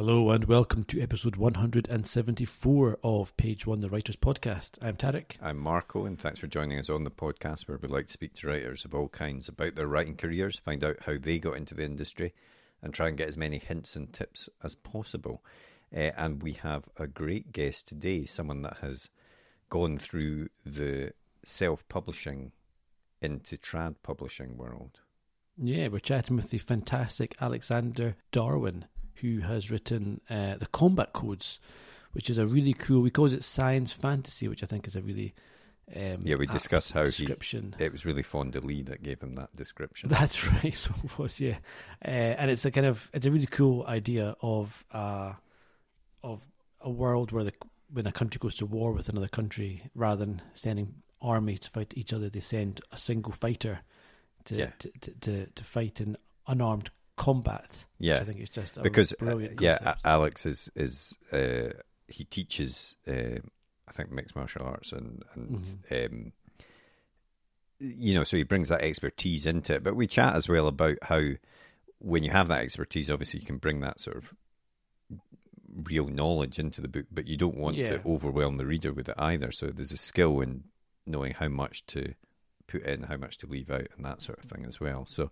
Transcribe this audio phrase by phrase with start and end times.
[0.00, 4.78] Hello and welcome to episode 174 of Page One, the Writers Podcast.
[4.80, 5.32] I'm Tariq.
[5.42, 8.34] I'm Marco, and thanks for joining us on the podcast where we like to speak
[8.36, 11.74] to writers of all kinds about their writing careers, find out how they got into
[11.74, 12.32] the industry,
[12.82, 15.42] and try and get as many hints and tips as possible.
[15.94, 19.08] Uh, and we have a great guest today, someone that has
[19.68, 21.12] gone through the
[21.44, 22.52] self publishing
[23.20, 25.00] into trad publishing world.
[25.58, 28.86] Yeah, we're chatting with the fantastic Alexander Darwin,
[29.16, 31.60] who has written uh, the Combat Codes,
[32.12, 33.02] which is a really cool.
[33.02, 35.34] We call it science fantasy, which I think is a really
[35.94, 37.26] um, Yeah, we discuss how he-
[37.78, 40.08] It was really Fonda Lee that gave him that description.
[40.10, 40.74] That's right.
[40.74, 41.58] So it was yeah,
[42.04, 45.32] uh, and it's a kind of it's a really cool idea of uh,
[46.22, 46.40] of
[46.80, 47.52] a world where the
[47.92, 51.92] when a country goes to war with another country, rather than sending armies to fight
[51.96, 53.80] each other, they send a single fighter
[54.44, 54.70] to Yeah.
[54.78, 57.84] to, to, to to fight in unarmed combat.
[57.98, 58.20] Yeah.
[58.20, 59.60] I think it's just a because uh, brilliant.
[59.60, 59.94] yeah.
[60.04, 61.70] Alex is is uh,
[62.08, 63.40] he teaches uh,
[63.88, 66.14] I think mixed martial arts and and Mm-hmm.
[66.16, 66.32] um,
[67.78, 69.82] you know so he brings that expertise into it.
[69.82, 71.22] But we chat as well about how
[71.98, 74.32] when you have that expertise, obviously you can bring that sort of
[75.74, 77.98] real knowledge into the book, but you don't want Yeah.
[77.98, 79.52] to overwhelm the reader with it either.
[79.52, 80.64] So there's a skill in
[81.06, 82.14] knowing how much to
[82.66, 85.06] put in, how much to leave out, and that sort of thing as well.
[85.06, 85.30] So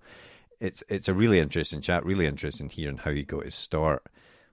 [0.60, 4.04] it's it's a really interesting chat, really interesting hearing how he got his start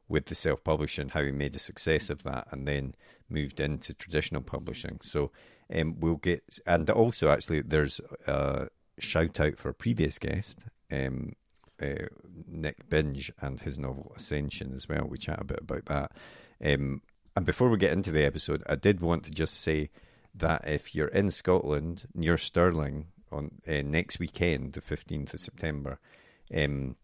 [0.08, 2.94] with the self publishing, how he made a success of that, and then
[3.30, 5.00] moved into traditional publishing.
[5.02, 5.32] So
[5.74, 8.68] um, we'll get, and also actually, there's a
[9.00, 11.34] shout out for a previous guest, um,
[11.82, 12.06] uh,
[12.48, 15.06] Nick Binge, and his novel Ascension as well.
[15.08, 16.12] We chat a bit about that.
[16.64, 17.02] Um,
[17.36, 19.90] and before we get into the episode, I did want to just say
[20.34, 26.00] that if you're in Scotland near Stirling on uh, next weekend, the 15th of September,
[26.56, 26.96] um,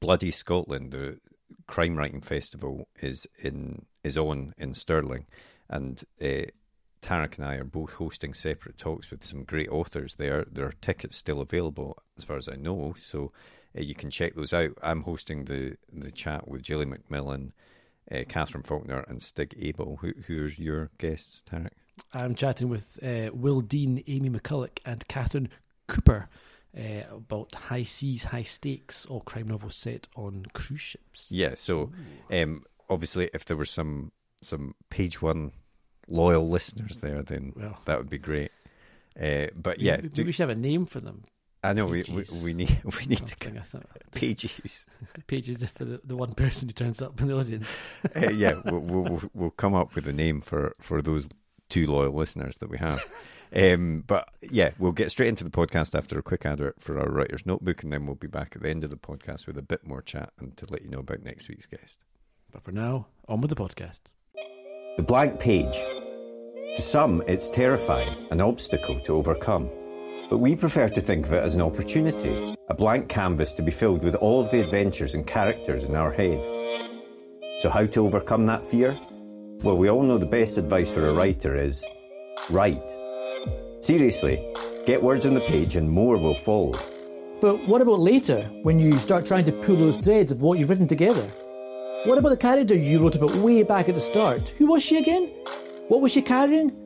[0.00, 1.18] Bloody Scotland, the
[1.66, 5.26] crime writing festival, is in is on in Stirling,
[5.68, 6.46] and uh,
[7.02, 10.44] Tariq and I are both hosting separate talks with some great authors there.
[10.50, 13.32] There are tickets still available, as far as I know, so
[13.76, 14.72] uh, you can check those out.
[14.82, 17.52] I'm hosting the the chat with Gilly MacMillan,
[18.10, 19.98] uh, Katherine Faulkner, and Stig Abell.
[20.00, 21.70] Who, who's your guests, Tariq?
[22.12, 25.48] I'm chatting with uh, Will Dean, Amy McCulloch, and Catherine
[25.88, 26.28] Cooper
[26.76, 31.28] uh, about High Seas, High Stakes, all crime novels set on cruise ships.
[31.30, 31.90] Yeah, so
[32.30, 34.12] um, obviously, if there were some
[34.42, 35.52] some page one
[36.08, 37.78] loyal listeners there, then Well.
[37.86, 38.52] that would be great.
[39.18, 41.24] Uh, but yeah, maybe, do- we should have a name for them.
[41.68, 44.84] I know we, we we need we need to Something I thought- pages.
[45.26, 47.68] pages for the, the one person who turns up in the audience.
[48.14, 51.28] Uh, yeah, we'll, we'll we'll- we'll come up with a name for for those
[51.68, 53.04] two loyal listeners that we have.
[53.54, 57.08] Um, but yeah, we'll get straight into the podcast after a quick advert for our
[57.08, 59.62] writer's notebook, and then we'll be back at the end of the podcast with a
[59.62, 61.98] bit more chat and to let you know about next week's guest.
[62.52, 64.00] But for now, on with the podcast.
[64.96, 65.76] The blank page.
[66.74, 69.70] To some, it's terrifying, an obstacle to overcome.
[70.28, 73.70] But we prefer to think of it as an opportunity, a blank canvas to be
[73.70, 76.42] filled with all of the adventures and characters in our head.
[77.60, 78.98] So, how to overcome that fear?
[79.62, 81.84] Well, we all know the best advice for a writer is
[82.50, 82.82] write.
[83.80, 84.52] Seriously,
[84.84, 86.74] get words on the page and more will follow.
[87.40, 90.70] But what about later, when you start trying to pull those threads of what you've
[90.70, 91.30] written together?
[92.04, 94.48] What about the character you wrote about way back at the start?
[94.58, 95.28] Who was she again?
[95.88, 96.85] What was she carrying?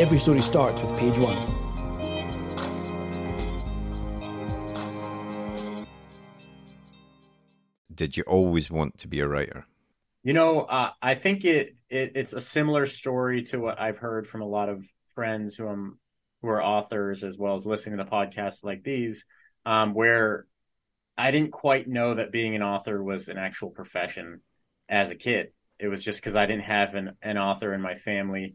[0.00, 1.38] every story starts with page one.
[7.94, 9.66] Did you always want to be a writer?
[10.22, 14.26] You know, uh, I think it, it it's a similar story to what I've heard
[14.26, 15.98] from a lot of friends who am
[16.40, 19.26] who are authors as well as listening to podcasts like these,
[19.66, 20.46] um, where
[21.18, 24.40] I didn't quite know that being an author was an actual profession
[24.88, 25.48] as a kid.
[25.78, 28.54] It was just because I didn't have an, an author in my family.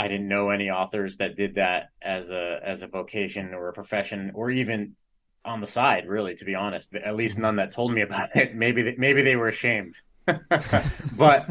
[0.00, 3.72] I didn't know any authors that did that as a as a vocation or a
[3.74, 4.96] profession or even
[5.44, 6.08] on the side.
[6.08, 8.54] Really, to be honest, at least none that told me about it.
[8.54, 9.94] Maybe they, maybe they were ashamed.
[11.16, 11.50] but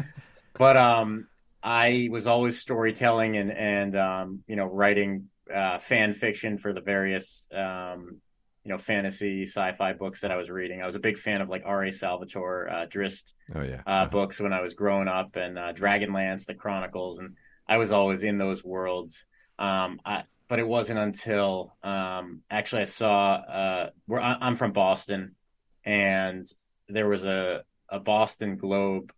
[0.58, 1.28] but um,
[1.62, 6.80] I was always storytelling and and um, you know writing uh, fan fiction for the
[6.80, 8.20] various um,
[8.64, 10.82] you know fantasy sci-fi books that I was reading.
[10.82, 11.92] I was a big fan of like R.A.
[11.92, 13.82] Salvatore, uh, Drizzt Oh yeah.
[13.86, 17.36] uh, books when I was growing up, and uh, Dragonlance, the Chronicles, and
[17.70, 19.24] I was always in those worlds.
[19.56, 24.72] Um, I, but it wasn't until um, actually I saw uh, where I, I'm from
[24.72, 25.36] Boston,
[25.84, 26.44] and
[26.88, 29.12] there was a a Boston Globe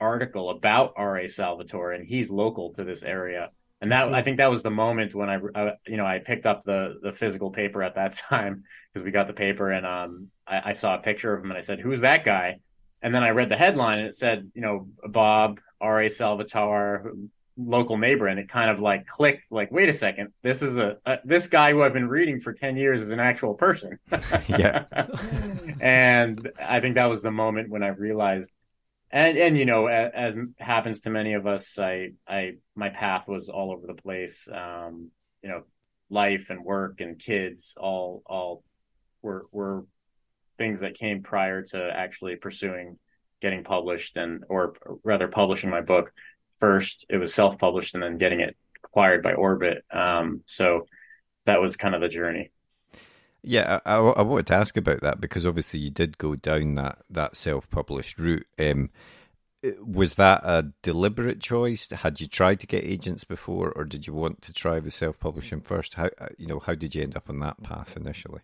[0.00, 1.28] article about R.A.
[1.28, 3.50] Salvatore, and he's local to this area.
[3.80, 6.46] And that I think that was the moment when I, I you know, I picked
[6.46, 8.62] up the the physical paper at that time
[8.92, 11.58] because we got the paper, and um, I, I saw a picture of him, and
[11.58, 12.60] I said, "Who's that guy?"
[13.02, 16.08] And then I read the headline, and it said, you know, Bob R.A.
[16.08, 17.12] Salvatore,
[17.56, 20.96] local neighbor, and it kind of like clicked, like, wait a second, this is a,
[21.06, 23.98] a this guy who I've been reading for ten years is an actual person.
[24.48, 24.84] Yeah.
[25.80, 28.50] and I think that was the moment when I realized
[29.10, 33.28] and and you know as, as happens to many of us i i my path
[33.28, 35.10] was all over the place um
[35.42, 35.62] you know
[36.10, 38.62] life and work and kids all all
[39.22, 39.84] were were
[40.58, 42.98] things that came prior to actually pursuing
[43.40, 44.74] getting published and or
[45.04, 46.12] rather publishing my book
[46.58, 50.86] first it was self-published and then getting it acquired by orbit um so
[51.46, 52.50] that was kind of the journey
[53.42, 56.74] Yeah, I, I, I wanted to ask about that because obviously you did go down
[56.76, 58.46] that, that self published route.
[58.58, 58.90] Um,
[59.80, 61.90] was that a deliberate choice?
[61.90, 65.18] Had you tried to get agents before, or did you want to try the self
[65.20, 65.94] publishing first?
[65.94, 68.40] How you know how did you end up on that path initially?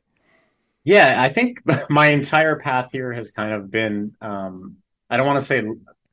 [0.84, 1.60] Yeah, I think
[1.90, 4.78] my entire path here has kind of been um,
[5.10, 5.62] I don't want to say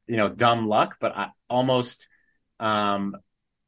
[0.09, 2.07] you know dumb luck, but I, almost
[2.59, 3.15] um,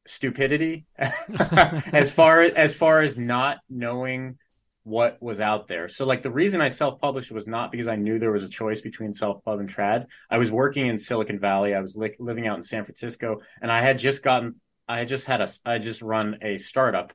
[0.06, 4.38] stupidity as far as far as not knowing
[4.84, 5.88] what was out there.
[5.88, 8.80] So like the reason I self-published was not because I knew there was a choice
[8.80, 10.06] between self-pub and trad.
[10.28, 11.72] I was working in Silicon Valley.
[11.72, 14.56] I was li- living out in San Francisco and I had just gotten
[14.88, 17.12] I had just had a I just run a startup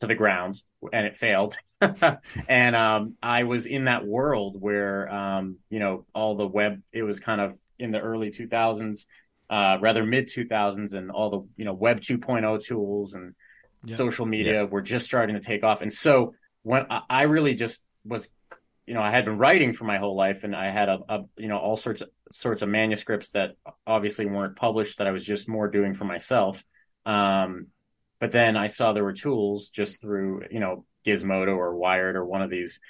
[0.00, 0.62] to the ground
[0.92, 1.56] and it failed.
[2.48, 7.04] and um, I was in that world where um, you know all the web it
[7.04, 9.06] was kind of in the early 2000s
[9.50, 13.34] uh, rather mid 2000s and all the you know web 2.0 tools and
[13.84, 13.94] Yeah.
[13.94, 14.62] social media Yeah.
[14.64, 18.28] were just starting to take off and so when I, I really just was
[18.86, 21.24] you know I had been writing for my whole life and I had a, a
[21.36, 23.50] you know all sorts of sorts of manuscripts that
[23.86, 26.62] obviously weren't published that I was just more doing for myself
[27.06, 27.68] um,
[28.20, 32.24] but then I saw there were tools just through you know Gizmodo or Wired or
[32.26, 32.80] one of these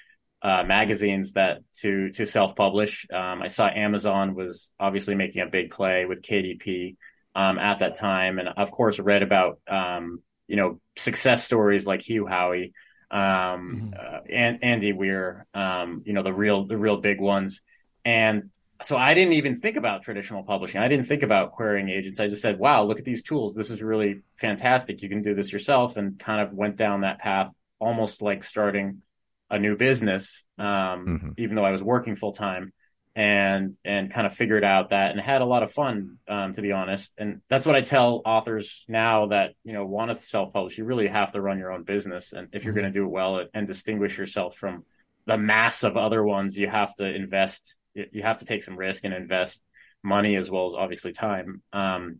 [0.43, 3.07] uh, magazines that to to self publish.
[3.13, 6.97] Um, I saw Amazon was obviously making a big play with KDP
[7.35, 12.03] um, at that time, and of course read about um, you know success stories like
[12.03, 12.73] Hugh Howey,
[13.11, 17.61] um, uh, and Andy Weir, um, you know the real the real big ones,
[18.05, 20.81] and so I didn't even think about traditional publishing.
[20.81, 22.21] I didn't think about querying agents.
[22.21, 23.57] I just said, "Wow, look at these tools.
[23.57, 25.03] This is really fantastic.
[25.03, 29.03] You can do this yourself." And kind of went down that path, almost like starting
[29.51, 31.35] a new business, um, Mhm.
[31.39, 32.73] even though I was working full time,
[33.17, 36.63] and and kind of figured out that and had a lot of fun, um, to
[36.63, 37.13] be honest.
[37.19, 40.79] And that's what I tell authors now that you know want to self publish.
[40.79, 43.11] You really have to run your own business, and if you're going to do it
[43.11, 44.85] well and distinguish yourself from
[45.27, 47.77] the mass of other ones, you have to invest.
[47.95, 49.63] You you have to take some risk and invest
[50.03, 51.63] money as well as obviously time.
[51.73, 52.19] Um,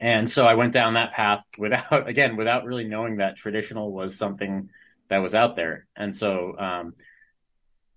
[0.00, 4.16] and so I went down that path without, again, without really knowing that traditional was
[4.16, 4.68] something
[5.08, 5.86] that was out there.
[5.96, 6.94] And so, um,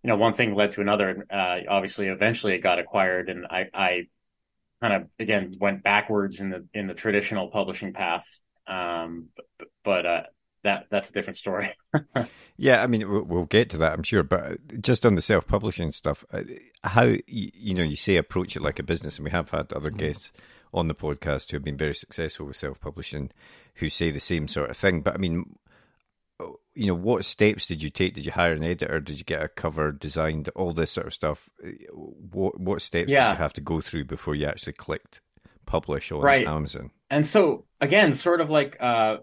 [0.03, 1.25] you know, one thing led to another.
[1.29, 4.07] Uh, obviously, eventually it got acquired, and I, I
[4.81, 8.25] kind of again went backwards in the in the traditional publishing path.
[8.67, 10.23] Um, but, but uh,
[10.63, 11.69] that that's a different story.
[12.59, 14.23] Yeah, I mean, we'll, we'll get to that, I'm sure.
[14.23, 16.41] But just on the self-publishing stuff, uh,
[16.83, 19.71] how you, you know you say approach it like a business, and we have had
[19.71, 20.31] other guests
[20.73, 23.29] on the podcast who have been very successful with self-publishing,
[23.75, 25.01] who say the same sort of thing.
[25.01, 25.57] But I mean,
[26.77, 28.13] you know, what steps did you take?
[28.13, 28.99] Did you hire an editor?
[28.99, 30.49] Did you get a cover designed?
[30.55, 31.49] All this sort of stuff.
[31.93, 33.27] What what steps Yeah.
[33.29, 35.21] did you have to go through before you actually clicked
[35.65, 36.47] publish on Right.
[36.47, 36.91] Amazon?
[37.09, 39.17] and so again sort of like uh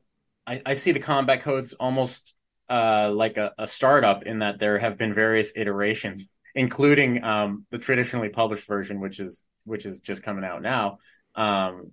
[0.46, 2.34] i, I see the combat codes almost
[2.70, 7.78] uh like a, a startup in that there have been various iterations including um the
[7.78, 10.99] traditionally published version which is which is just coming out now
[11.34, 11.92] um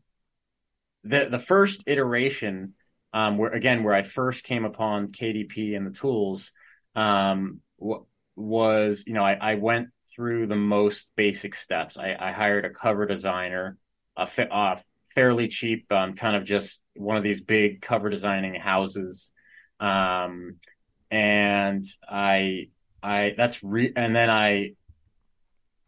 [1.04, 2.74] the the first iteration
[3.14, 6.52] um where again where i first came upon kdp and the tools
[6.96, 7.60] um
[8.36, 12.70] was you know I, I went through the most basic steps i, I hired a
[12.70, 13.78] cover designer
[14.18, 14.82] a fa-
[15.14, 19.32] fairly cheap, um, kind of just one of these big cover designing houses.
[19.80, 20.58] Um,
[21.10, 22.70] and I,
[23.04, 24.74] I, that's re, and then I,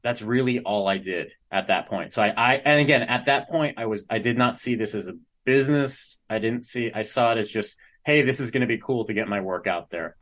[0.02, 2.14] that's really all I did at that point.
[2.14, 4.96] So I, I, and again, at that point, I was, I did not see this
[4.96, 5.14] as a
[5.46, 6.20] business.
[6.30, 9.06] I didn't see, I saw it as just, hey, this is going to be cool
[9.06, 10.16] to get my work out there.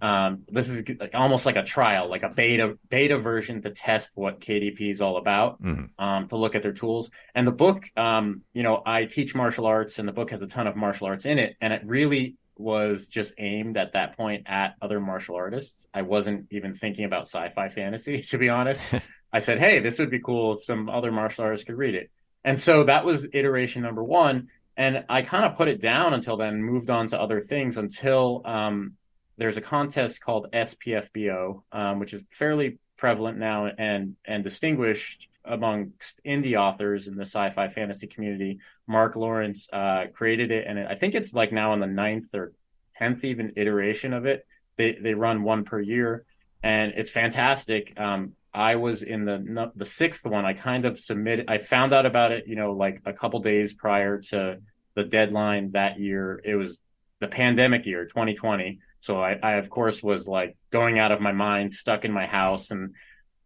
[0.00, 4.12] Um, this is like, almost like a trial, like a beta beta version to test
[4.14, 5.90] what KDP is all about, Mhm.
[5.98, 7.10] um, to look at their tools.
[7.34, 10.46] And the book, um, you know, I teach martial arts, and the book has a
[10.46, 14.44] ton of martial arts in it, and it really was just aimed at that point
[14.46, 15.86] at other martial artists.
[15.92, 18.82] I wasn't even thinking about sci-fi fantasy, to be honest.
[19.32, 22.10] I said, hey, this would be cool if some other martial artists could read it.
[22.42, 24.48] And so that was iteration number one.
[24.78, 28.42] And I kind of put it down until then, moved on to other things until
[28.44, 28.92] um,
[29.36, 36.20] there's a contest called SPFBO, um, which is fairly prevalent now and and distinguished amongst
[36.24, 38.60] indie authors in the sci-fi fantasy community.
[38.86, 42.52] Mark Lawrence uh, created it, and I think it's like now in the ninth or
[42.96, 44.46] tenth even iteration of it.
[44.76, 46.24] They they run one per year,
[46.62, 47.98] and it's fantastic.
[47.98, 50.44] Um, I was in the the sixth one.
[50.44, 51.46] I kind of submitted.
[51.48, 54.58] I found out about it, you know, like a couple days prior to
[54.94, 56.40] the deadline that year.
[56.44, 56.80] It was
[57.20, 58.80] the pandemic year, 2020.
[59.00, 62.26] So I, I of course was like going out of my mind, stuck in my
[62.26, 62.94] house, and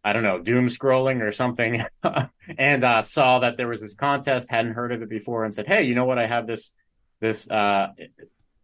[0.03, 1.83] I don't know, doom scrolling or something,
[2.57, 4.49] and uh, saw that there was this contest.
[4.49, 6.17] Hadn't heard of it before, and said, "Hey, you know what?
[6.17, 6.71] I have this
[7.19, 7.87] this uh,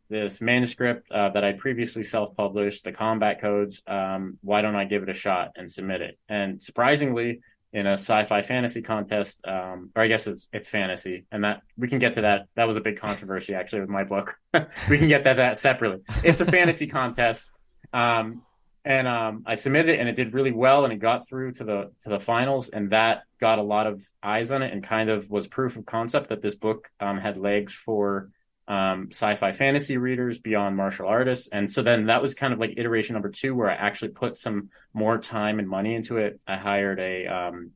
[0.10, 3.82] this manuscript uh, that I previously self-published, the combat codes.
[3.88, 7.94] Um, why don't I give it a shot and submit it?" And surprisingly, in a
[7.94, 12.16] sci-fi fantasy contest, um, or I guess it's it's fantasy, and that we can get
[12.16, 12.48] to that.
[12.56, 14.36] That was a big controversy actually with my book.
[14.90, 16.02] we can get that that separately.
[16.24, 17.52] It's a fantasy contest,
[17.94, 18.42] um,
[18.84, 21.64] and um, I submitted it, and it did really well, and it got through to
[21.64, 25.10] the to the finals, and that got a lot of eyes on it, and kind
[25.10, 28.32] of was proof of concept that this book um, had legs for
[28.70, 31.50] um, sci-fi fantasy readers beyond martial artists.
[31.52, 34.38] And so then that was kind of like iteration number two, where I actually put
[34.38, 36.40] some more time and money into it.
[36.48, 37.72] I hired a, um,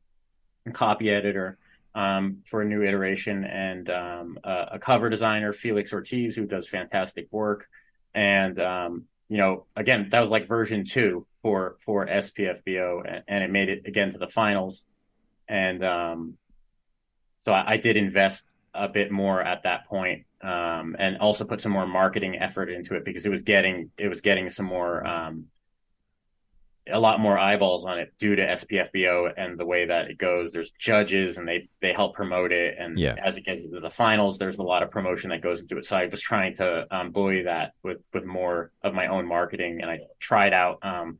[0.72, 1.58] copy editor
[1.94, 6.66] um, for a new iteration and um, a, a cover designer, Felix Ortiz, who does
[6.66, 7.68] fantastic work.
[8.14, 13.44] And um, you know, again, that was like version two for for SPFBO, and, and
[13.44, 14.84] it made it again to the finals.
[15.48, 16.38] And um,
[17.40, 21.60] so I, I did invest a bit more at that point, um, and also put
[21.60, 25.06] some more marketing effort into it because it was getting it was getting some more
[25.06, 25.46] um,
[26.86, 30.52] a lot more eyeballs on it due to SPFBO and the way that it goes.
[30.52, 33.16] There's judges and they they help promote it, and Yeah.
[33.24, 35.86] as it gets into the finals, there's a lot of promotion that goes into it.
[35.86, 39.80] So I was trying to um, buoy that with with more of my own marketing,
[39.80, 41.18] and I tried out, um,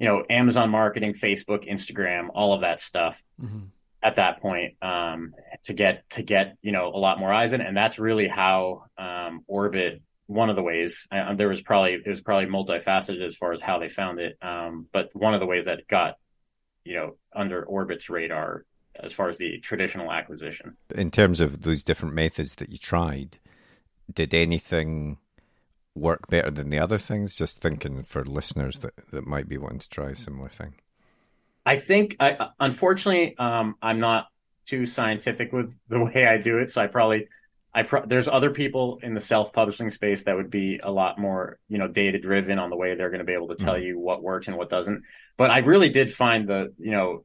[0.00, 3.68] you know, Amazon marketing, Facebook, Instagram, all of that stuff Mhm.
[4.02, 5.32] at that point um,
[5.64, 8.84] to get to get you know a lot more eyes in, and that's really how
[8.98, 10.02] um, Orbit.
[10.26, 13.60] One of the ways uh, there was probably it was probably multifaceted as far as
[13.60, 16.14] how they found it, um, but one of the ways that it got
[16.82, 18.64] you know under Orbit's radar
[18.98, 20.76] as far as the traditional acquisition.
[20.94, 23.38] In terms of those different methods that you tried,
[24.12, 25.18] did anything
[25.94, 27.36] work better than the other things?
[27.36, 30.74] Just thinking for listeners that, that might be wanting to try a similar thing.
[31.66, 34.26] I think I unfortunately um, I'm not
[34.66, 37.28] too scientific with the way I do it, so I probably
[37.74, 41.58] I pro- there's other people in the self-publishing space that would be a lot more
[41.68, 43.84] you know data driven on the way they're going to be able to tell mm.
[43.84, 45.02] you what works and what doesn't.
[45.36, 47.24] But I really did find the you know,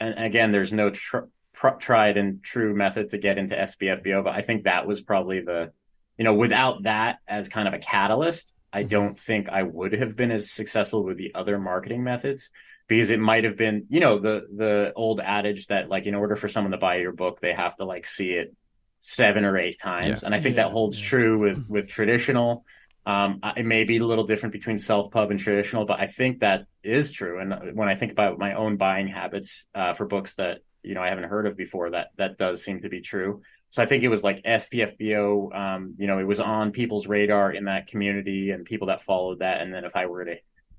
[0.00, 4.34] and again, there's no tr- pr- tried and true method to get into SPFBO, but
[4.34, 5.72] I think that was probably the
[6.16, 8.88] you know without that as kind of a catalyst, I mm-hmm.
[8.88, 12.50] don't think I would have been as successful with the other marketing methods
[12.88, 16.36] because it might have been, you know, the the old adage that like in order
[16.36, 18.54] for someone to buy your book, they have to like see it
[19.00, 20.26] seven or eight times, Yeah.
[20.26, 21.08] and I think Yeah, that holds yeah.
[21.08, 22.64] true with with traditional.
[23.06, 26.40] Um, it may be a little different between self pub and traditional, but I think
[26.40, 27.38] that is true.
[27.40, 31.02] And when I think about my own buying habits uh, for books that you know
[31.02, 33.42] I haven't heard of before, that that does seem to be true.
[33.70, 35.54] so I think it was like SPFBO.
[35.54, 39.38] Um, you know, it was on people's radar in that community and people that followed
[39.40, 39.60] that.
[39.60, 40.36] And then if I were to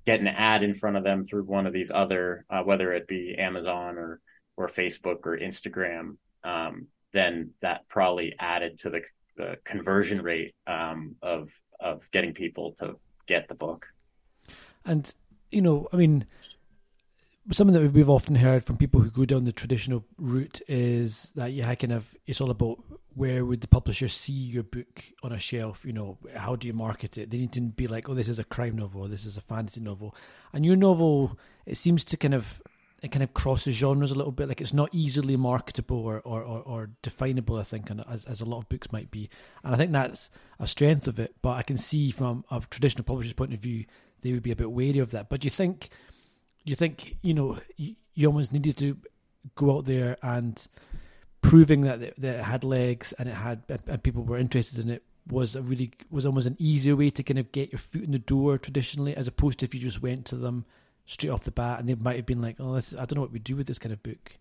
[0.10, 3.08] get an ad in front of them through one of these other, uh, whether it
[3.08, 4.20] be Amazon or
[4.58, 9.02] or Facebook or Instagram, um, then that probably added to the,
[9.38, 12.98] the conversion rate um, of of getting people to
[13.28, 13.86] get the book.
[14.84, 15.14] And
[15.52, 16.26] you know, I mean,
[17.52, 21.52] something that we've often heard from people who go down the traditional route is that
[21.54, 22.80] you kind of it's all about
[23.20, 25.84] where would the publisher see your book on a shelf?
[25.84, 27.30] You know how do you market it?
[27.30, 29.82] They need to be like oh this is a crime novel this is a fantasy
[29.82, 30.16] novel.
[30.54, 32.62] And your novel it seems to kind of
[33.04, 34.48] it kind of crosses genres a little bit.
[34.48, 38.46] Like it's not easily marketable or or, or, or definable i think as, as a
[38.46, 39.30] lot of books might be.
[39.66, 43.04] And i think that's a strength of it but i can see from a traditional
[43.04, 43.84] publisher's point of view
[44.22, 45.28] they would be a bit wary of that.
[45.28, 45.90] But do you think
[46.66, 48.96] do you think you know you, you almost needed to
[49.56, 50.66] go out there and
[51.42, 54.90] proving that it, that it had legs and it had and people were interested in
[54.90, 58.04] it was a really was almost an easier way to kind of get your foot
[58.04, 60.66] in the door traditionally, as opposed to if you just went to them
[61.06, 63.22] straight off the bat and they might have been like, "Oh, this, I don't know
[63.22, 64.38] what we do with this kind of book."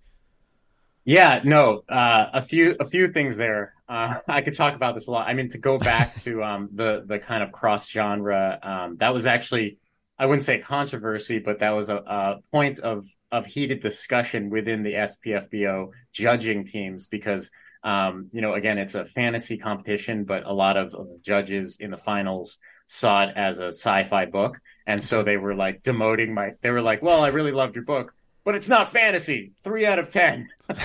[1.04, 3.74] Yeah, no, uh, a few a few things there.
[3.88, 5.28] Uh, I could talk about this a lot.
[5.28, 9.12] I mean, to go back to um, the the kind of cross genre, um, that
[9.12, 9.78] was actually
[10.18, 14.82] I wouldn't say controversy, but that was a, a, point of of heated discussion within
[14.82, 17.50] the SPFBO judging teams because
[17.84, 21.90] um, you know again it's a fantasy competition, but a lot of, of judges in
[21.90, 26.50] the finals saw it as a sci-fi book, and so they were like demoting my.
[26.62, 28.12] They were like, "Well, I really loved your book,
[28.48, 29.52] but it's not fantasy.
[29.62, 30.48] Three out of ten.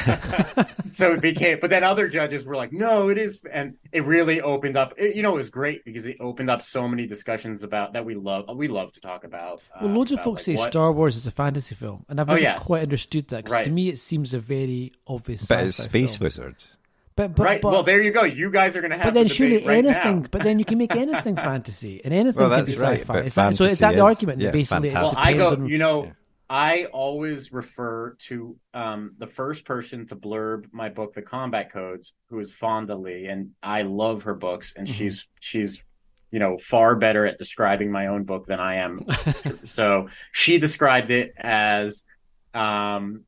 [0.92, 1.60] so it became.
[1.62, 4.94] But then other judges were like, "No, it is," and it really opened up.
[4.98, 8.04] It, you know, it was great because it opened up so many discussions about that
[8.04, 8.54] we love.
[8.54, 9.62] We love to talk about.
[9.74, 10.72] Uh, well, loads about, of folks like, say what...
[10.74, 12.60] Star Wars is a fantasy film, and I've Oh, never yes.
[12.62, 15.46] quite understood that because to me it seems a very obvious.
[15.46, 16.26] But it's Space film.
[16.26, 16.68] Wizards.
[17.16, 17.62] But, but, right.
[17.62, 18.24] but, well, there you go.
[18.24, 19.06] You guys are going to have.
[19.06, 20.24] but then the surely right anything.
[20.24, 20.28] Now.
[20.32, 23.14] But then you can make anything fantasy, and anything Well, can be right, sci-fi.
[23.14, 24.42] but Is that- so is fantasy that the argument?
[24.42, 25.52] yeah, basically, it Well, just I go.
[25.52, 26.12] depends on- You know, Yeah.
[26.54, 32.14] I always refer to um, the first person to blurb my book, The Combat Codes,
[32.30, 34.94] who is Fonda Lee, and I love her books, and Mhm.
[34.94, 35.84] she's she's
[36.30, 39.00] you know far better at describing my own book than I am.
[39.66, 42.04] so she described it as
[42.54, 43.24] um,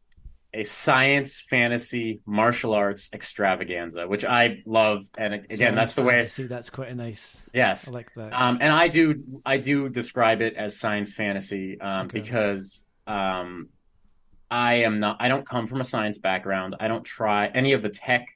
[0.53, 6.21] a science fantasy martial arts extravaganza, which I love, and again, that's the way.
[6.21, 7.49] See, That's quite a nice.
[7.55, 8.33] Yes, I like that.
[8.33, 12.19] um, and I do I do describe it as science fantasy um, Okay.
[12.21, 13.69] because um,
[14.49, 16.75] I am not I don't come from a science background.
[16.79, 18.27] I don't try any of the tech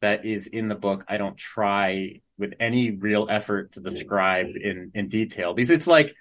[0.00, 1.04] that is in the book.
[1.08, 5.54] I don't try with any real effort to describe in in detail.
[5.54, 6.14] Because it's like,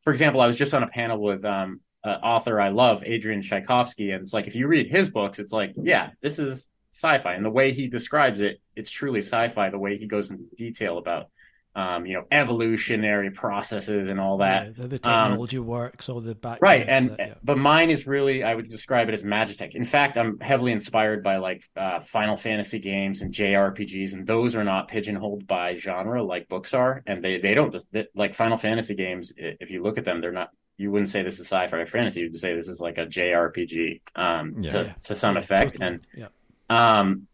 [0.00, 3.42] for example, I was just on a panel with um, an author I love, Adrian
[3.42, 7.34] Tchaikovsky, and it's like if you read his books, it's like yeah, this is sci-fi,
[7.34, 9.70] and the way he describes it, it's truly sci-fi.
[9.70, 11.28] The way he goes into detail about
[11.76, 14.66] um, you know, evolutionary processes and all that.
[14.66, 16.58] Yeah, the, the Um, technology works, all the back.
[16.60, 16.84] Right.
[16.88, 17.34] And, that, yeah.
[17.44, 19.74] but mine is really, I would describe it as Magitech.
[19.74, 24.56] In fact, I'm heavily inspired by like uh, Final Fantasy games and JRPGs, and those
[24.56, 27.02] are not pigeonholed by genre like books are.
[27.06, 30.32] And they, they don't, they, like Final Fantasy games, if you look at them, they're
[30.32, 32.20] not, you wouldn't say this is sci fi or fantasy.
[32.20, 34.70] You'd say this is like a JRPG um, Yeah.
[34.70, 34.92] to, Yeah.
[35.02, 35.72] to some Yeah, effect.
[35.74, 35.86] totally.
[35.88, 36.98] And yeah.
[37.00, 37.26] um,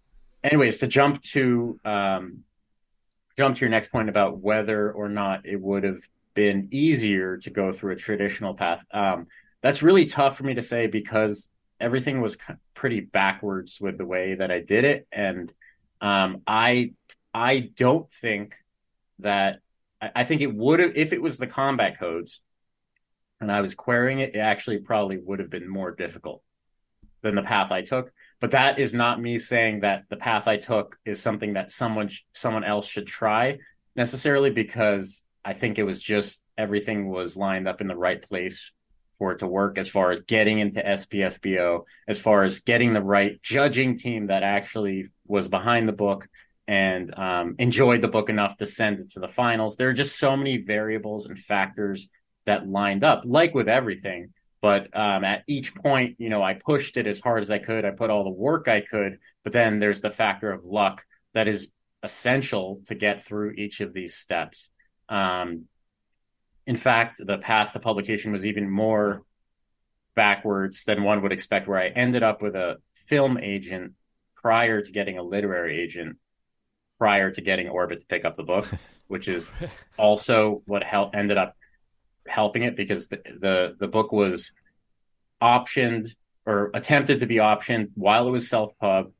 [0.45, 2.43] anyways, to jump to um,
[3.37, 6.01] jump to your next point about whether or not it would have
[6.35, 8.85] been easier to go through a traditional path.
[8.93, 9.27] Um,
[9.63, 12.37] that's really tough for me to say because everything was
[12.75, 15.53] pretty backwards with the way that I did it, and
[16.01, 16.93] um, I
[17.35, 18.57] I don't think
[19.19, 19.61] that
[20.01, 22.41] I, I think it would have if it was the combat codes
[23.41, 26.43] and I was querying it, it actually probably would have been more difficult
[27.23, 28.13] than the path I took.
[28.41, 32.09] But that is not me saying that the path I took is something that someone
[32.09, 33.59] sh- someone else should try
[33.95, 38.73] necessarily because I think it was just everything was lined up in the right place
[39.19, 43.03] for it to work as far as getting into SPFBO, as far as getting the
[43.03, 46.29] right judging team that actually was behind the book
[46.69, 49.77] and um, enjoyed the book enough to send it to the finals.
[49.77, 52.09] There are just so many variables and factors
[52.45, 54.33] that lined up, like with everything.
[54.67, 57.85] But um, at each point, you know, I pushed it as hard as I could.
[57.85, 59.21] I put all the work I could.
[59.45, 61.69] But then there's the factor of luck that is
[62.03, 64.69] essential to get through each of these steps.
[65.09, 65.67] Um,
[66.67, 69.23] in fact, the path to publication was even more
[70.17, 73.93] backwards than one would expect, where I ended up with a film agent
[74.35, 76.17] prior to getting a literary agent,
[76.99, 78.69] prior to getting Orbit to pick up the book,
[79.07, 79.53] which is
[79.97, 81.55] also what helped ended up
[82.29, 84.53] helping it because the, the the book was
[85.43, 89.11] optioned or attempted to be optioned while it was self pub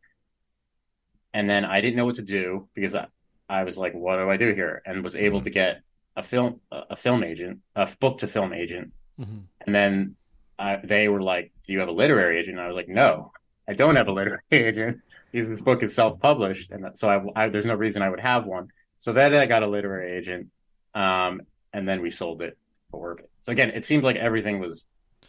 [1.35, 3.07] and then I didn't know what to do because I,
[3.49, 4.83] I was like, what do I do here?
[4.87, 5.83] And was able to get
[6.17, 9.43] a film a film agent, a book to film agent, Mhm.
[9.65, 10.17] and then
[10.59, 13.33] I, they were like, "Do you have a literary agent?" And I was like, "No,
[13.69, 17.45] I don't have a literary agent because this book is self published, and so I,
[17.45, 20.49] I, there's no reason I would have one." So then I got a literary agent,
[20.95, 21.43] um,
[21.75, 22.57] and then we sold it
[22.93, 23.31] Orbit.
[23.43, 24.85] So again, it seemed like everything was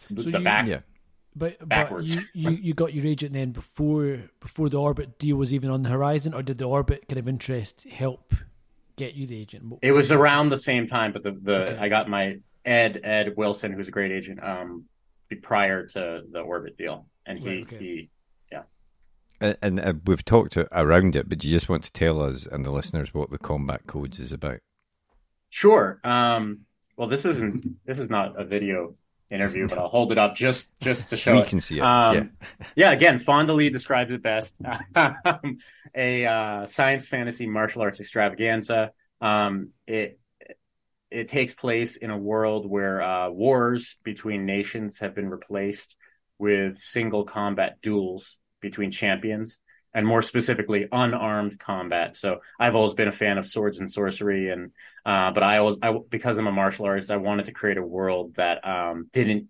[0.10, 0.67] So the you- back.
[0.67, 0.80] Yeah.
[1.36, 2.15] But but Backwards.
[2.15, 5.84] you, you, you got your agent then before before the orbit deal was even on
[5.84, 8.34] the horizon, or did the orbit kind of interest help
[8.96, 9.65] get you the agent?
[9.65, 11.78] What- It was around the same time, but the, the Okay.
[11.78, 14.86] I got my Ed Ed Wilson, who's a great agent, um,
[15.30, 17.78] be- prior to the Orbit deal, and he Right, okay.
[17.78, 18.10] he
[19.39, 22.48] And, and uh, we've talked around it, but do you just want to tell us
[22.48, 24.58] and the listeners what the combat codes is about?
[25.50, 26.00] Sure.
[26.04, 26.62] Um,
[26.97, 28.93] well, this isn't this is not a video
[29.29, 31.47] interview, but I'll hold it up just just to show we it.
[31.47, 31.81] can see it.
[31.81, 32.67] Um, yeah.
[32.75, 32.91] yeah.
[32.91, 34.57] again, Fonda Lee describes it best.
[35.95, 38.91] a uh, science fantasy martial arts extravaganza.
[39.21, 40.19] Um, it
[41.10, 45.95] it takes place in a world where uh, wars between nations have been replaced
[46.38, 49.57] with single combat duels between champions,
[49.93, 52.17] and more specifically, unarmed combat.
[52.17, 54.71] So I've always been a fan of swords and sorcery, and
[55.08, 57.82] uh, but I always, I, because I'm a martial artist, I wanted to create a
[57.82, 59.48] world that um, didn't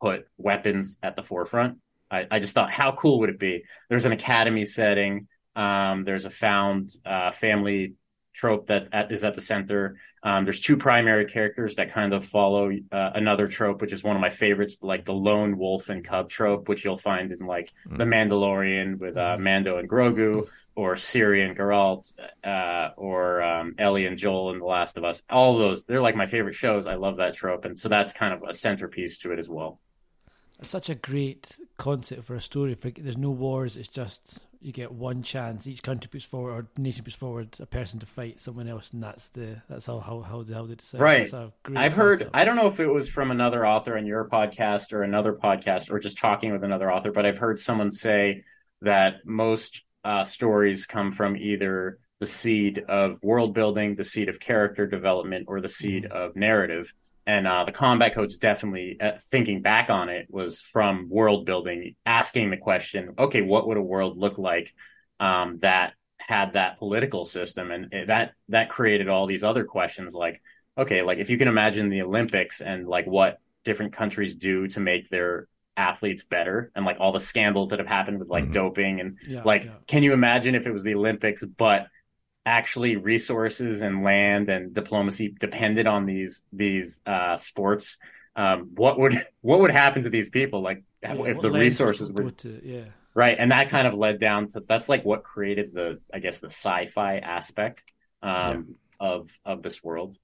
[0.00, 1.78] put weapons at the forefront.
[2.12, 3.64] I, I just thought, how cool would it be?
[3.88, 5.26] There's an academy setting.
[5.56, 7.94] Um, there's a found uh, family
[8.32, 9.98] trope that at, is at the center.
[10.22, 14.14] Um, there's two primary characters that kind of follow uh, another trope, which is one
[14.14, 17.72] of my favorites, like the lone wolf and cub trope, which you'll find in like
[17.98, 22.12] The Mandalorian with uh, Mando and Grogu, or Siri and Geralt,
[22.44, 25.22] uh, or um, Ellie and Joel in The Last of Us.
[25.28, 26.86] All those, they're like my favorite shows.
[26.86, 29.80] I love that trope, and so that's kind of a centerpiece to it as well.
[30.60, 32.74] It's such a great concept for a story.
[32.74, 33.76] There's no wars.
[33.78, 35.66] It's just you get one chance.
[35.66, 39.02] Each country puts forward or nation puts forward a person to fight someone else, and
[39.02, 41.00] that's the that's how how how, how they decide.
[41.00, 41.34] Right.
[41.74, 42.28] I've heard.
[42.34, 45.90] I don't know if it was from another author on your podcast or another podcast
[45.90, 48.44] or just talking with another author, but I've heard someone say
[48.82, 54.38] that most uh, stories come from either the seed of world building, the seed of
[54.40, 56.92] character development, or the seed of narrative.
[57.26, 61.94] And uh, the combat code's definitely uh, thinking back on it was from world building,
[62.04, 64.74] asking the question, okay, what would a world look like
[65.20, 70.14] um, that had that political system, and it- that that created all these other questions
[70.14, 70.42] like,
[70.76, 74.80] okay, like if you can imagine the Olympics and like what different countries do to
[74.80, 78.52] make their athletes better, and like all the scandals that have happened with like Mhm.
[78.52, 79.76] doping and Yeah, like, yeah.
[79.86, 81.86] can you imagine if it was the Olympics, but
[82.46, 87.98] actually resources and land and diplomacy depended on these these uh, sports?
[88.36, 90.62] Um, what would what would happen to these people?
[90.62, 92.84] Like Yeah, if the resources were to yeah.
[93.14, 96.40] right, and that kind of led down to that's like what created the I guess
[96.40, 100.16] the sci-fi aspect um, of of this world.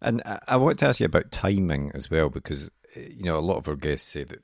[0.00, 3.40] And I, I want to ask you about timing as well, because you know a
[3.40, 4.40] lot of our guests say that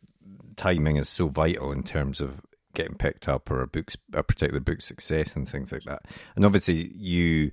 [0.57, 2.41] timing is so vital in terms of
[2.75, 6.03] getting picked up or a book's a particular book's success and things like that.
[6.35, 7.51] And obviously, you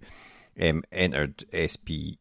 [0.61, 2.17] um, entered SPFB.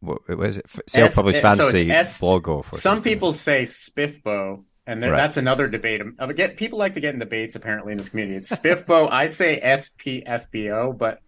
[0.00, 0.66] What was it?
[0.86, 2.68] Self-published S- so fantasy S- blog off.
[2.72, 3.10] Some something.
[3.12, 5.16] people say Spiffbo, and then Right.
[5.16, 6.02] that's another debate.
[6.18, 8.36] Uh, get people like to get in debates apparently in this community.
[8.36, 9.08] It's Spiffbo.
[9.10, 11.20] I say SPFBO, but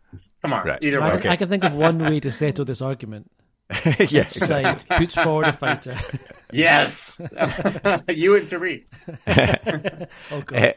[0.42, 0.83] come on, Right.
[0.85, 1.11] either I, way.
[1.12, 1.29] can, Okay.
[1.31, 3.31] I can think of one way to settle this argument.
[4.09, 5.96] yeah, Side puts forward a fighter.
[6.52, 7.20] Yes,
[8.09, 8.85] you and Tariq.
[10.31, 10.74] oh god.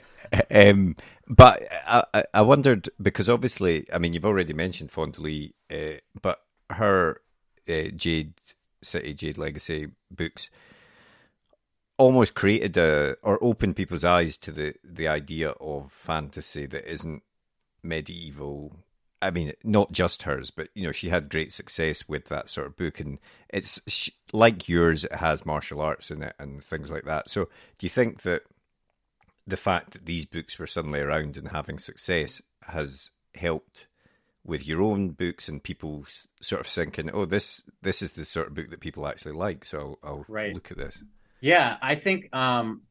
[0.49, 0.95] um,
[1.27, 5.99] but I, I- I wondered because obviously, I mean, you've already mentioned Fonda Lee, uh,
[6.19, 6.39] but
[6.71, 7.21] her
[7.69, 8.33] uh, Jade
[8.81, 10.49] City, Jade Legacy books
[11.97, 17.21] almost created a or opened people's eyes to the the idea of fantasy that isn't
[17.83, 18.75] medieval.
[19.21, 22.67] I mean, not just hers, but you know, she had great success with that sort
[22.67, 25.03] of book, and it's sh like yours.
[25.03, 27.29] It has martial arts in it and things like that.
[27.29, 27.45] So,
[27.77, 28.43] do you think that
[29.45, 33.87] the fact that these books were suddenly around and having success has helped
[34.45, 36.05] with your own books and people
[36.41, 39.65] sort of thinking, "Oh, this this is the sort of book that people actually like."
[39.65, 40.53] So, I'll, I'll Right.
[40.53, 41.03] look at this.
[41.41, 42.83] Yeah, I think um,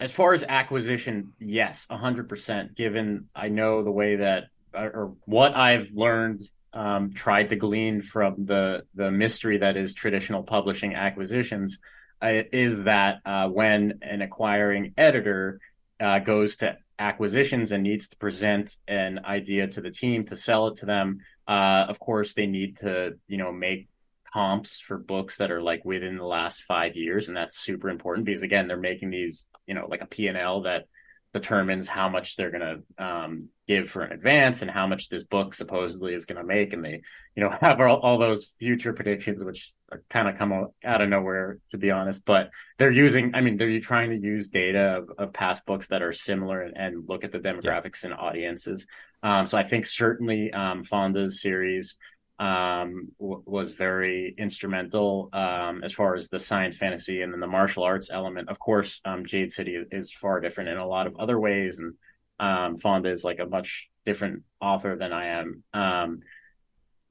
[0.00, 2.74] as far as acquisition, yes, hundred percent.
[2.74, 4.44] Given I know the way that
[4.76, 10.42] or what I've learned, um, tried to glean from the the mystery that is traditional
[10.42, 11.78] publishing acquisitions,
[12.22, 15.60] uh, is that uh, when an acquiring editor
[16.00, 20.68] uh, goes to acquisitions and needs to present an idea to the team to sell
[20.68, 23.88] it to them, uh, of course they need to you know make
[24.32, 28.26] comps for books that are like within the last five years and that's super important
[28.26, 30.88] because again they're making these you know like a p&l that
[31.36, 35.22] determines how much they're going to um, give for an advance and how much this
[35.22, 36.72] book supposedly is going to make.
[36.72, 37.02] And they,
[37.34, 39.72] you know, have all, all those future predictions, which
[40.08, 42.24] kind of come out of nowhere, to be honest.
[42.24, 46.02] But they're using, I mean, they're trying to use data of, of past books that
[46.02, 48.10] are similar and, and look at the demographics yeah.
[48.10, 48.86] and audiences.
[49.22, 51.96] Um, so I think certainly um, Fonda's series
[52.38, 57.46] um, w- was very instrumental um, as far as the science fantasy and then the
[57.46, 58.48] martial arts element.
[58.48, 61.94] Of course, um, Jade City is far different in a lot of other ways, and
[62.38, 65.62] um, Fonda is like a much different author than I am.
[65.72, 66.20] Um,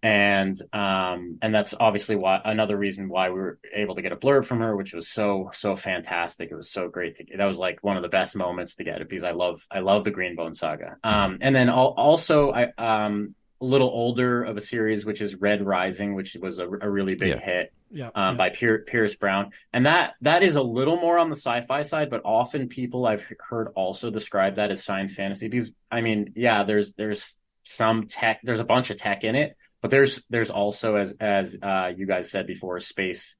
[0.04, 4.16] and um, and that's obviously why another reason why we were able to get a
[4.16, 6.52] blurb from her, which was so so fantastic.
[6.52, 7.26] It was so great to.
[7.36, 9.80] That was like one of the best moments to get it because I love I
[9.80, 10.98] love the Greenbone saga.
[11.04, 15.66] Um, and then also I um a little older of a series, which is Red
[15.66, 17.40] Rising, which was a, a really big yeah.
[17.40, 18.38] hit yeah, um, yeah.
[18.38, 22.10] by Pier- Pierce Brown, and that that is a little more on the sci-fi side,
[22.10, 26.64] but often people I've heard also describe that as science fantasy because I mean, yeah,
[26.64, 30.96] there's there's some tech, there's a bunch of tech in it, but there's there's also
[30.96, 33.36] as as uh, you guys said before, space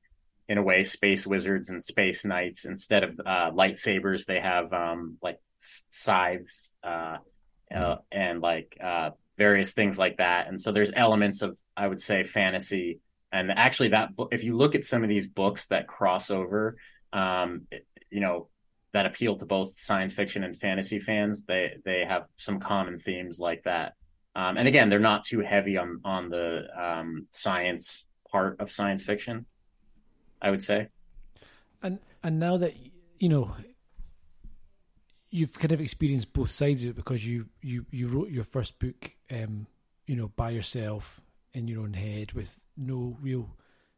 [0.48, 5.18] in a way, space wizards and space knights instead of uh, lightsabers, they have um,
[5.22, 7.18] like scythes uh,
[7.76, 10.48] uh, and like uh, various things like that.
[10.48, 13.00] And so there's elements of, I would say, fantasy.
[13.32, 16.78] And actually, that if you look at some of these books that cross over,
[17.12, 17.68] um,
[18.10, 18.50] you know,
[18.94, 23.40] that appeal to both science fiction and fantasy fans, they they have some common themes
[23.40, 23.94] like that.
[24.36, 29.04] Um, and again, they're not too heavy on on the um, science part of science
[29.04, 29.46] fiction.
[30.42, 30.88] I would say.
[31.82, 32.74] And and now that
[33.20, 33.52] you know
[35.30, 38.80] you've kind of experienced both sides of it because you you you wrote your first
[38.80, 39.68] book um
[40.06, 41.22] you know by yourself
[41.54, 43.56] in your own head with no real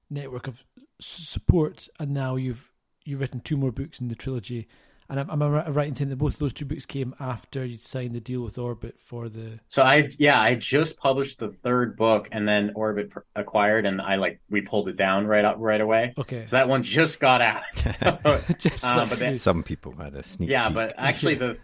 [0.10, 0.64] network of
[1.00, 2.72] support and now you've
[3.04, 4.68] you've written two more books in the trilogy
[5.10, 7.82] and I'm, I'm right in saying that both of those two books came after you'd
[7.82, 9.60] signed the deal with Orbit for the.
[9.68, 14.16] So I yeah I just published the third book and then Orbit acquired and I
[14.16, 16.14] like we pulled it down right up right away.
[16.18, 16.46] Okay.
[16.46, 17.64] So that one just got out.
[18.60, 20.50] just um, but then, some people had a sneak.
[20.50, 20.76] Yeah, peek.
[20.76, 21.58] but actually the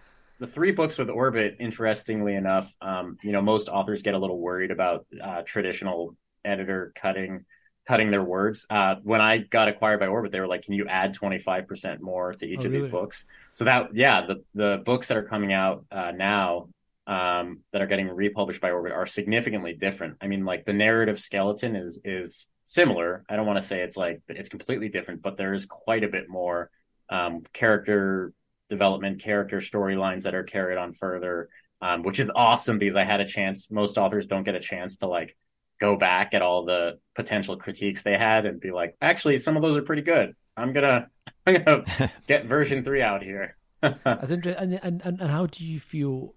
[0.43, 4.37] the three books with Orbit, interestingly enough, um, you know, most authors get a little
[4.37, 7.45] worried about uh, traditional editor cutting
[7.87, 8.65] cutting their words.
[8.69, 11.65] Uh, when I got acquired by Orbit, they were like, "Can you add twenty five
[11.65, 12.81] percent more to each oh, of really?
[12.81, 16.67] these books?" So that, yeah, the the books that are coming out uh, now
[17.07, 20.17] um, that are getting republished by Orbit are significantly different.
[20.19, 23.23] I mean, like the narrative skeleton is is similar.
[23.29, 26.09] I don't want to say it's like it's completely different, but there is quite a
[26.09, 26.69] bit more
[27.09, 28.33] um, character
[28.69, 31.49] development, character storylines that are carried on further.
[31.81, 33.69] Um, which is awesome because I had a chance.
[33.69, 35.35] Most authors don't get a chance to like
[35.81, 39.61] go back at all the potential critiques they had and be like, actually, some of
[39.61, 40.33] those are pretty good.
[40.55, 41.09] I'm gonna
[41.45, 41.83] I'm gonna
[42.27, 43.57] get version three out here.
[43.81, 44.79] That's interesting.
[44.81, 46.35] And, and and how do you feel?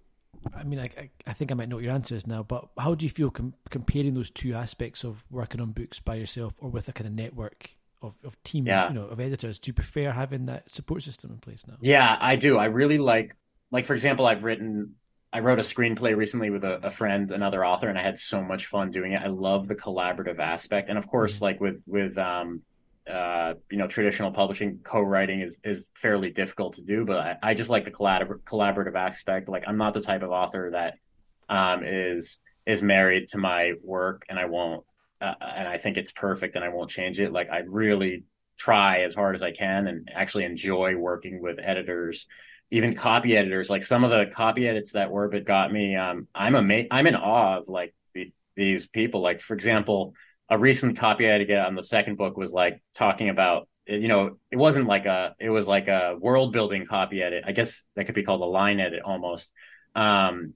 [0.53, 2.93] I mean, I, I think I might know what your answer is now, but how
[2.93, 6.69] do you feel com- comparing those two aspects of working on books by yourself or
[6.69, 8.89] with a kind of network of, of team, yeah.
[8.89, 9.59] you know, of editors?
[9.59, 11.75] Do you prefer having that support system in place now?
[11.81, 12.57] Yeah, I do.
[12.57, 13.35] I really like,
[13.71, 14.95] like for example, I've written
[15.33, 18.41] I wrote a screenplay recently with a, a, friend, another author, and I had so
[18.41, 19.21] much fun doing it.
[19.21, 21.43] I love the collaborative aspect, and of course, mm-hmm.
[21.43, 22.61] like with with um,
[23.09, 27.05] uh, you know, traditional publishing, co-writing is is fairly difficult to do.
[27.05, 29.49] But I, I just like the collabor- collaborative aspect.
[29.49, 30.95] Like, I'm not the type of author that
[31.49, 34.85] um, is is married to my work, and I won't.
[35.19, 37.31] Uh, and I think it's perfect, and I won't change it.
[37.31, 38.23] Like, I really
[38.57, 42.27] try as hard as I can, and actually enjoy working with editors
[42.69, 46.55] even copy editors, like some of the copy edits that Orbit got me, um, I'm
[46.55, 49.21] ama- I'm in awe of like the, these people.
[49.21, 50.13] Like for example,
[50.49, 54.57] a recent copy edit on the second book was like talking about, you know, it
[54.57, 57.45] wasn't like a, it was like a world building copy edit.
[57.47, 59.51] I guess that could be called a line edit almost.
[59.95, 60.53] Um,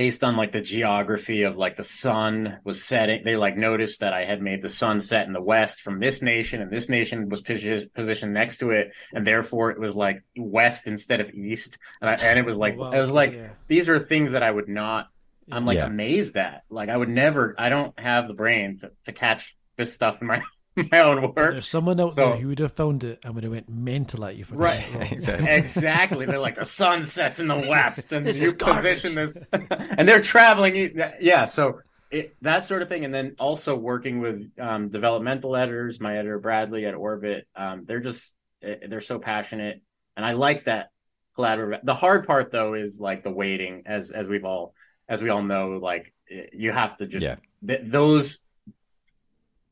[0.00, 4.14] based on like the geography of like the sun was setting they like noticed that
[4.14, 7.28] i had made the sun set in the west from this nation and this nation
[7.28, 12.08] was positioned next to it and therefore it was like west instead of east and,
[12.08, 12.92] I, and it was like oh, wow.
[12.92, 13.50] it was like yeah.
[13.68, 15.08] these are things that i would not
[15.52, 15.84] i'm like yeah.
[15.84, 19.92] amazed at like i would never i don't have the brain to, to catch this
[19.92, 20.42] stuff in my
[20.90, 21.34] my own work.
[21.34, 24.24] There's someone out so, there who would have found it and would have went mental
[24.24, 24.84] at you for right.
[25.12, 25.48] exactly.
[25.50, 26.26] exactly.
[26.26, 30.92] They're like the sun sets in the west, and you position this, and they're traveling.
[31.20, 36.00] Yeah, so it, that sort of thing, and then also working with um, developmental editors.
[36.00, 39.80] My editor Bradley at Orbit, um, they're just eh, they're so passionate,
[40.16, 40.90] and I like that
[41.36, 41.80] collaborative.
[41.84, 44.74] The hard part though is like the waiting, as as we've all
[45.08, 47.36] as we all know, like eh, you have to just yeah.
[47.66, 48.38] th- those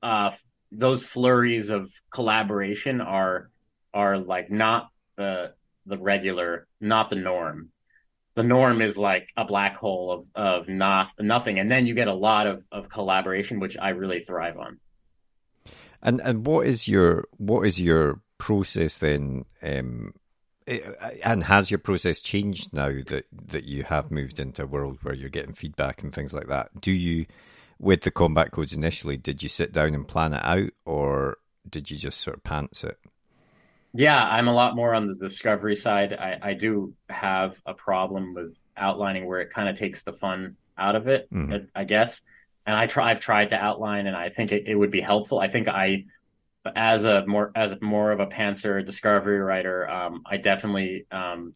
[0.02, 0.30] uh
[0.70, 3.50] those flurries of collaboration are
[3.94, 5.54] are like not the
[5.86, 7.70] the regular, not the norm.
[8.34, 12.08] The norm is like a black hole of of not nothing, and then you get
[12.08, 14.78] a lot of of collaboration, which I really thrive on.
[16.02, 19.44] And and what is your what is your process then?
[19.62, 20.14] Um,
[21.24, 25.14] and has your process changed now that that you have moved into a world where
[25.14, 26.80] you're getting feedback and things like that?
[26.80, 27.26] Do you,
[27.78, 31.38] with the combat codes initially, did you sit down and plan it out, or
[31.68, 32.98] did you just sort of pants it?
[33.94, 36.12] Yeah, I'm a lot more on the discovery side.
[36.12, 40.56] I, I do have a problem with outlining where it kind of takes the fun
[40.76, 41.66] out of it, mm-hmm.
[41.74, 42.22] I guess.
[42.66, 45.40] And I try, I've tried to outline, and I think it, it would be helpful.
[45.40, 46.04] I think I,
[46.76, 51.54] as a more as more of a pantser discovery writer, um, I definitely, um,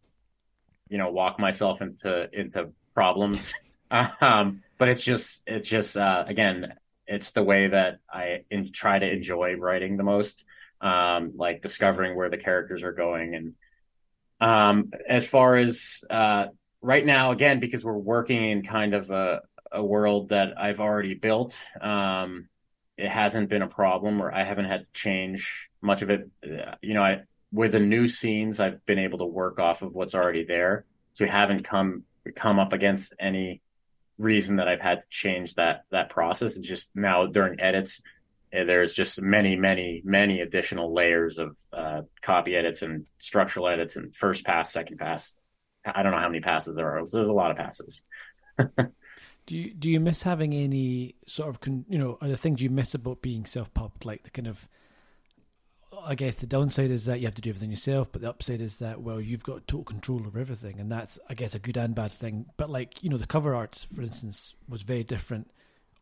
[0.89, 3.53] you know, walk myself into into problems.
[4.21, 6.75] um, but it's just it's just uh, again,
[7.07, 10.45] it's the way that I in, try to enjoy writing the most
[10.81, 13.37] um, like discovering where the characters are going.
[13.37, 13.55] And
[14.41, 16.47] um, as far as uh,
[16.81, 21.15] right now, again, because we're working in kind of a, a world that I've already
[21.15, 22.49] built, um,
[22.97, 26.29] it hasn't been a problem, or I haven't had to change much of it.
[26.45, 27.21] Uh, you know, I
[27.53, 31.25] with the new scenes, I've been able to work off of what's already there, so
[31.25, 32.03] we haven't come
[32.35, 33.63] come up against any
[34.19, 36.57] reason that I've had to change that that process.
[36.57, 38.03] It's just now during edits,
[38.53, 44.15] there's just many, many, many additional layers of uh, copy edits and structural edits and
[44.15, 45.35] first pass, second pass.
[45.85, 46.99] I don't know how many passes there are.
[46.99, 48.01] There's a lot of passes.
[49.47, 52.63] do you do you miss having any sort of con, you know are the things
[52.63, 54.69] you miss about being self pubbed like the kind of
[56.05, 58.61] I guess the downside is that you have to do everything yourself, but the upside
[58.61, 61.77] is that well, you've got total control over everything, and that's I guess a good
[61.77, 62.47] and bad thing.
[62.57, 65.51] But like you know, the cover arts, for instance, was very different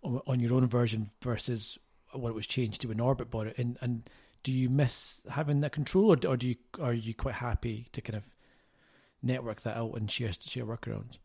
[0.02, 1.78] on, on your own version versus
[2.12, 3.58] what it was changed to in Orbit bought it.
[3.58, 4.08] And and
[4.42, 8.00] do you miss having that control or, or do you are you quite happy to
[8.00, 8.24] kind of
[9.22, 11.18] network that out and share share workarounds?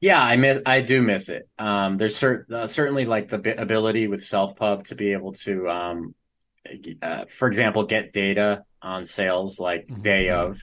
[0.00, 1.48] Yeah i miss i do miss it.
[1.58, 5.68] Um there's cert, uh, certainly like the ability with self pub to be able to
[5.68, 6.14] um
[7.02, 10.02] uh, for example get data on sales like mm-hmm.
[10.02, 10.60] day of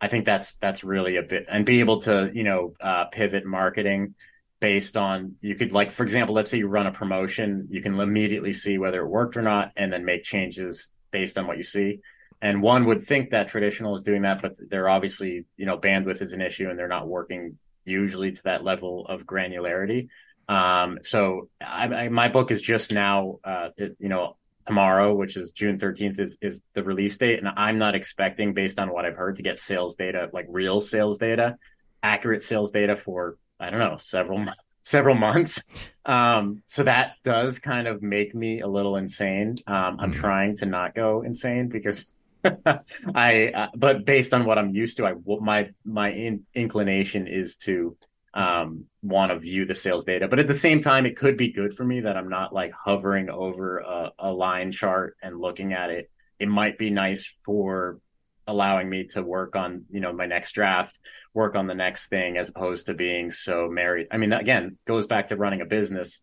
[0.00, 3.44] i think that's that's really a bit and be able to you know uh, pivot
[3.44, 4.14] marketing
[4.60, 7.98] based on you could like for example let's say you run a promotion you can
[8.00, 11.62] immediately see whether it worked or not and then make changes based on what you
[11.62, 12.00] see
[12.40, 16.22] and one would think that traditional is doing that but they're obviously you know bandwidth
[16.22, 20.08] is an issue and they're not working usually to that level of granularity
[20.48, 25.36] um, so I, I, my book is just now uh, it, you know tomorrow which
[25.36, 29.04] is june 13th is is the release date and i'm not expecting based on what
[29.04, 31.56] i've heard to get sales data like real sales data
[32.02, 34.44] accurate sales data for I don't know, several
[34.82, 35.62] several months.
[36.04, 39.56] Um, so that does kind of make me a little insane.
[39.66, 40.20] Um, I'm mm-hmm.
[40.20, 42.06] trying to not go insane because
[43.14, 47.56] I, uh, but based on what I'm used to, I my my in, inclination is
[47.58, 47.96] to
[48.36, 50.28] um, want to view the sales data.
[50.28, 52.72] But at the same time, it could be good for me that I'm not like
[52.72, 56.10] hovering over a, a line chart and looking at it.
[56.38, 57.98] It might be nice for
[58.46, 60.96] allowing me to work on you know my next draft
[61.34, 65.08] work on the next thing as opposed to being so married i mean again goes
[65.08, 66.20] back to running a business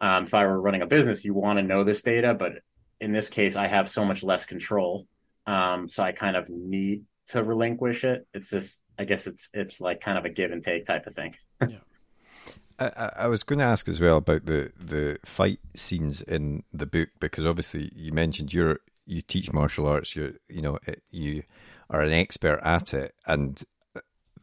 [0.00, 2.54] um, if i were running a business you want to know this data but
[3.00, 5.06] in this case i have so much less control
[5.46, 9.80] um, so i kind of need to relinquish it it's just i guess it's it's
[9.80, 11.34] like kind of a give and take type of thing
[11.68, 11.78] yeah
[12.78, 16.86] I, I was going to ask as well about the, the fight scenes in the
[16.86, 20.16] book because obviously you mentioned you're you teach martial arts.
[20.16, 20.78] You you know
[21.10, 21.42] you
[21.90, 23.62] are an expert at it, and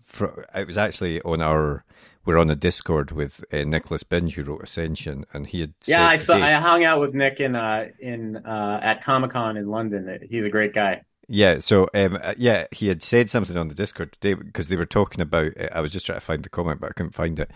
[0.03, 1.83] for, it was actually on our
[2.25, 6.07] we're on a Discord with uh, Nicholas Binge who wrote Ascension, and he had yeah
[6.07, 9.67] I saw I hung out with Nick in uh in uh at Comic Con in
[9.67, 10.19] London.
[10.29, 11.03] He's a great guy.
[11.29, 14.77] Yeah, so um, uh, yeah, he had said something on the Discord today because they
[14.77, 15.51] were talking about.
[15.59, 17.51] Uh, I was just trying to find the comment, but I couldn't find it.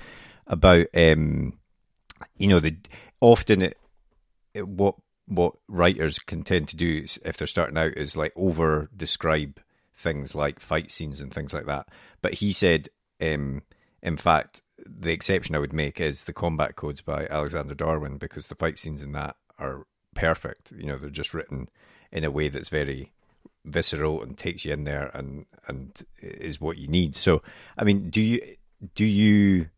[0.47, 1.57] About um,
[2.38, 2.75] you know, the
[3.21, 3.77] often it,
[4.53, 8.89] it, what what writers can tend to do if they're starting out is like over
[8.95, 9.62] describe
[9.95, 11.88] things like fight scenes and things like that.
[12.21, 12.89] But he said,
[13.21, 13.62] um,
[14.01, 18.48] in fact, the exception I would make is the combat codes by Alexander Darwin because
[18.48, 20.73] the fight scenes in that are perfect.
[20.75, 21.69] You know, they're just written
[22.12, 23.13] in a way that's very
[23.65, 27.15] visceral and takes you in there and and is what you need.
[27.15, 27.41] So,
[27.77, 28.41] I mean, do you
[28.95, 29.69] do you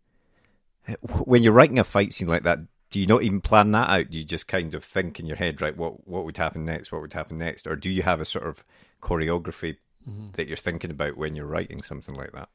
[1.26, 2.60] when you're writing a fight scene like that,
[2.90, 4.12] do you not even plan that out?
[4.12, 6.92] Do you just kind of think in your head, right, what what would happen next?
[6.92, 7.68] What would happen next?
[7.68, 8.64] Or do you have a sort of
[9.02, 9.78] choreography
[10.08, 10.28] mm-hmm.
[10.34, 12.50] that you're thinking about when you're writing something like that?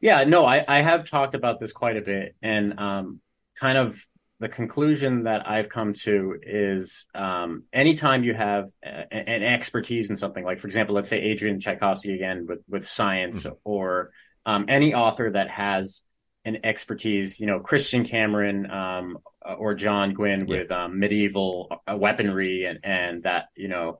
[0.00, 3.20] Yeah, no, I, I have talked about this quite a bit and um,
[3.58, 4.06] kind of
[4.40, 10.16] the conclusion that I've come to is um, anytime you have a, an expertise in
[10.16, 13.54] something, like for example, let's say Adrian Tchaikovsky again with with science, mm-hmm.
[13.64, 14.10] or
[14.44, 16.02] um, any author that has
[16.44, 19.18] an expertise, you know, Christian Cameron um,
[19.56, 20.58] or John Gwynne yeah.
[20.58, 23.98] with um, medieval uh, weaponry and and that you know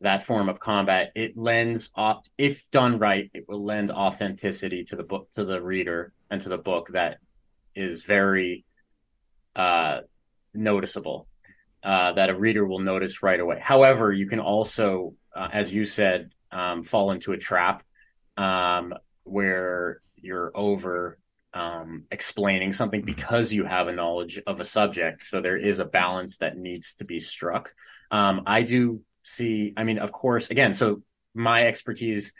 [0.00, 1.90] that form of combat, it lends,
[2.36, 6.48] if done right, it will lend authenticity to the book, to the reader, and to
[6.48, 7.18] the book that
[7.74, 8.64] is very
[9.58, 10.00] uh,
[10.54, 11.26] noticeable.
[11.80, 13.56] Uh, that a reader will notice right away.
[13.60, 17.84] However, you can also, uh, as you said, um, fall into a trap
[18.36, 18.92] um,
[19.22, 21.18] where you're over
[21.54, 23.14] um, explaining something mm-hmm.
[23.14, 25.28] because you have a knowledge of a subject.
[25.28, 27.72] So there is a balance that needs to be struck.
[28.10, 31.02] Um, I do see, I mean, of course, again, so
[31.34, 32.32] my expertise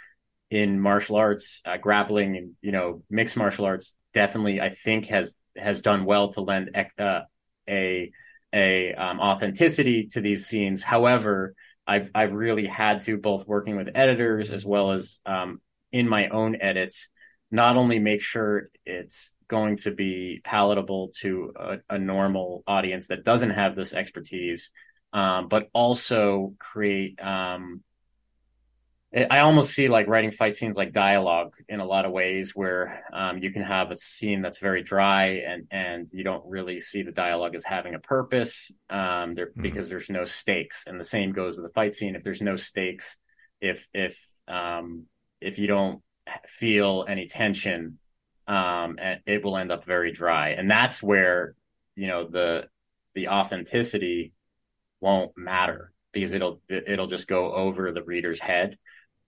[0.51, 5.37] in martial arts, uh, grappling, and you know, mixed martial arts, definitely, I think has
[5.59, 7.21] has done well to lend uh,
[7.69, 8.11] a
[8.53, 10.83] a um, authenticity to these scenes.
[10.83, 11.55] However,
[11.87, 15.61] I've I've really had to both working with editors as well as um,
[15.93, 17.09] in my own edits,
[17.51, 23.25] not only make sure it's going to be palatable to a, a normal audience that
[23.25, 24.71] doesn't have this expertise,
[25.13, 27.23] um, but also create.
[27.23, 27.83] Um,
[29.15, 33.05] I almost see like writing fight scenes like dialogue in a lot of ways, where
[33.11, 37.03] um, you can have a scene that's very dry and and you don't really see
[37.03, 39.63] the dialogue as having a purpose um, there mm.
[39.63, 40.85] because there's no stakes.
[40.87, 42.17] And the same goes with a fight scene.
[42.17, 43.17] If there's no stakes,
[43.63, 45.07] if if um,
[45.41, 46.03] if you don't
[46.47, 47.99] feel any tension,
[48.47, 50.51] um, it will end up very dry.
[50.51, 51.55] And that's where
[51.97, 52.69] you know the
[53.15, 54.35] the authenticity
[55.01, 58.77] won't matter because it'll it'll just go over the reader's head.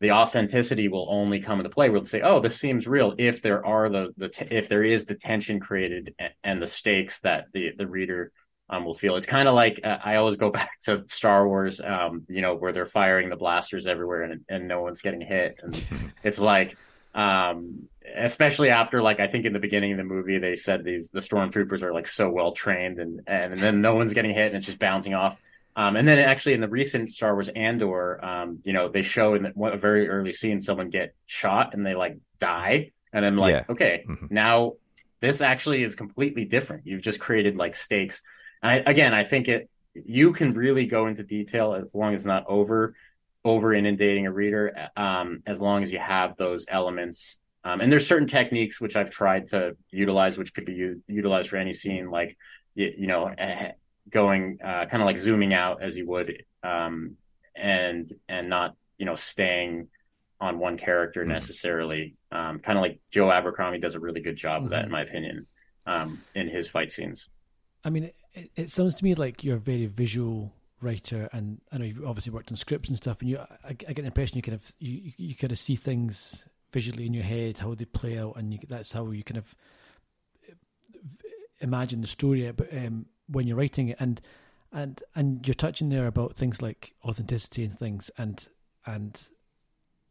[0.01, 1.91] The authenticity will only come into play.
[1.91, 5.05] We'll say, "Oh, this seems real." If there are the the t- if there is
[5.05, 8.33] the tension created and, and the stakes that the the reader
[8.71, 9.17] um, will feel.
[9.17, 12.55] It's kind of like uh, I always go back to Star Wars, um, you know,
[12.55, 15.85] where they're firing the blasters everywhere and and no one's getting hit, and
[16.23, 16.77] it's like
[17.13, 21.11] um especially after like I think in the beginning of the movie they said these
[21.11, 24.57] the stormtroopers are like so well trained and and then no one's getting hit and
[24.57, 25.41] it's just bouncing off
[25.77, 29.35] um, and then actually in the recent Star Wars Andor, um, you know, they show
[29.35, 33.37] in the, a very early scene someone get shot and they like die, and I'm
[33.37, 33.65] like, yeah.
[33.69, 34.27] okay, mm-hmm.
[34.31, 34.75] now
[35.21, 36.87] this actually is completely different.
[36.87, 38.23] You've just created like stakes.
[38.63, 42.21] And I, again, I think it you can really go into detail as long as
[42.21, 42.95] it's not over
[43.45, 47.39] over inundating a reader, um, as long as you have those elements.
[47.65, 51.49] Um, and there's certain techniques which I've tried to utilize, which could be u- utilized
[51.49, 52.37] for any scene, like
[52.75, 53.33] you, you know,
[54.11, 57.17] going uh, kind of like zooming out as you would um,
[57.57, 59.89] and and not you know staying
[60.41, 61.33] on one character mm-hmm.
[61.33, 64.85] necessarily um, kind of like Joe Abercrombie does a really good job of that in
[64.87, 64.93] mm-hmm.
[64.93, 65.47] my opinion
[65.87, 67.29] um, in his fight scenes
[67.85, 70.53] i mean it, it, sounds to me like you're a very visual
[70.83, 73.73] writer and i know you've obviously worked on scripts and stuff and you i, I
[73.73, 77.25] get the impression you kind of you, you kind of see things visually in your
[77.25, 79.55] head how they play out and you, that's how you kind of
[81.61, 84.21] imagine the story but um, when you're writing it and
[84.73, 88.49] and and you're touching there about things like authenticity and things and
[88.87, 89.29] and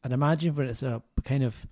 [0.03, 1.65] and imagine when it's a kind of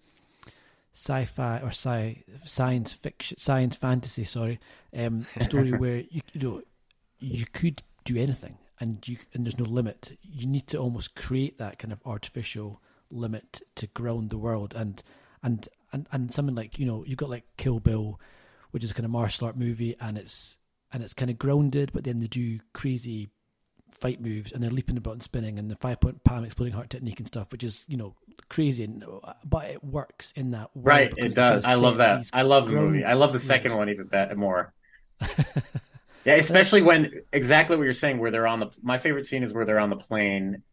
[0.94, 4.60] sci-fi or sci science fiction science fantasy sorry
[4.98, 6.62] um story where you, you know
[7.20, 10.18] you could do anything and you and there's no limit.
[10.22, 15.02] You need to almost create that kind of artificial limit to ground the world and
[15.44, 18.20] and and and something like you know you've got like kill bill
[18.72, 20.58] which is a kind of martial art movie and it's
[20.92, 23.30] and it's kind of grounded, but then they do crazy
[23.92, 26.90] fight moves and they're leaping about and spinning and the five point palm exploding heart
[26.90, 28.16] technique and stuff, which is you know
[28.50, 30.84] crazy, and, uh, but it works in that way.
[30.84, 31.14] right.
[31.18, 31.66] It does.
[31.66, 32.26] I love that.
[32.34, 33.04] I love the movie.
[33.04, 33.80] I love the second moves.
[33.80, 34.74] one even better more.
[36.26, 38.70] yeah, especially when exactly what you're saying, where they're on the.
[38.82, 40.64] My favorite scene is where they're on the plane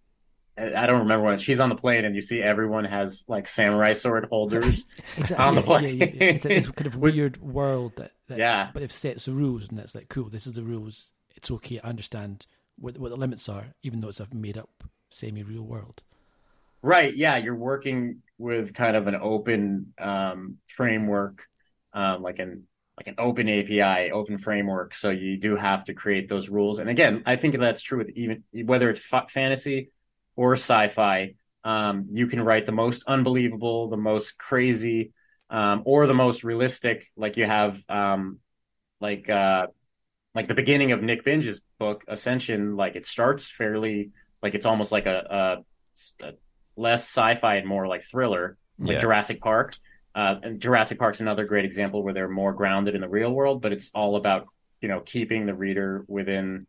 [0.56, 3.92] I don't remember when she's on the plane and you see everyone has like samurai
[3.92, 4.84] sword holders
[5.16, 5.44] exactly.
[5.44, 5.98] on the plane.
[5.98, 9.32] Yeah, yeah, it's, it's, kind of weird world that, that, yeah, but they've set the
[9.32, 10.28] rules and it's like cool.
[10.28, 11.12] This is the rules.
[11.34, 11.80] It's okay.
[11.82, 12.46] I understand
[12.76, 16.04] what what the limits are, even though it's a made up semi real world.
[16.82, 17.14] Right.
[17.14, 21.46] Yeah, you're working with kind of an open um, framework,
[21.92, 22.64] um, like an
[22.96, 24.94] like an open API, open framework.
[24.94, 26.78] So you do have to create those rules.
[26.78, 29.90] And again, I think that's true with even whether it's fantasy
[30.36, 35.12] or sci-fi, um, you can write the most unbelievable, the most crazy,
[35.50, 37.10] um, or the most realistic.
[37.16, 38.38] Like you have, um,
[39.00, 39.68] like uh,
[40.34, 42.76] like the beginning of Nick Binge's book Ascension.
[42.76, 44.10] Like it starts fairly,
[44.42, 45.62] like it's almost like a,
[46.20, 46.32] a, a
[46.76, 48.98] less sci-fi and more like thriller, like yeah.
[49.00, 49.76] Jurassic Park.
[50.14, 53.62] Uh, and Jurassic Park's another great example where they're more grounded in the real world,
[53.62, 54.46] but it's all about
[54.80, 56.66] you know keeping the reader within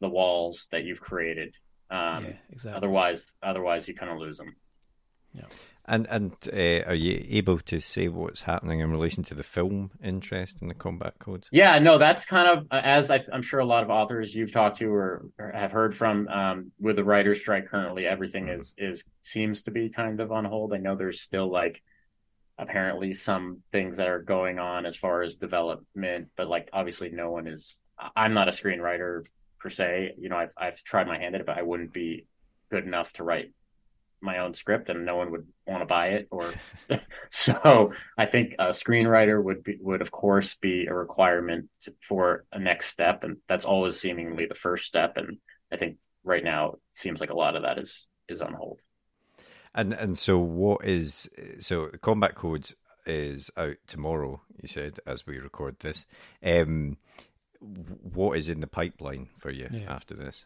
[0.00, 1.54] the walls that you've created.
[1.94, 2.76] Um, yeah, exactly.
[2.76, 4.56] Otherwise, otherwise you kind of lose them.
[5.32, 5.46] Yeah.
[5.86, 9.90] And and uh, are you able to say what's happening in relation to the film
[10.02, 11.48] interest in the combat codes?
[11.52, 14.52] Yeah, no, that's kind of uh, as I, am sure a lot of authors you've
[14.52, 18.60] talked to or, or have heard from um, with the writer's strike currently, everything mm-hmm.
[18.60, 20.72] is is seems to be kind of on hold.
[20.72, 21.82] I know there's still like
[22.56, 27.30] apparently some things that are going on as far as development, but like obviously no
[27.30, 27.78] one is.
[28.16, 29.24] I'm not a screenwriter
[29.64, 30.14] per se.
[30.18, 32.26] You know, I've I've tried my hand at it, but I wouldn't be
[32.70, 33.50] good enough to write
[34.20, 36.50] my own script and no one would want to buy it or
[37.30, 41.68] so i think a screenwriter would be would of course be a requirement
[42.00, 45.36] for a next step and that's always seemingly the first step and
[45.70, 48.80] i think right now it seems like a lot of that is is on hold
[49.74, 55.38] and and so what is so combat codes is out tomorrow you said as we
[55.38, 56.06] record this
[56.42, 56.96] um
[58.02, 59.92] what is in the pipeline for you yeah.
[59.92, 60.44] after this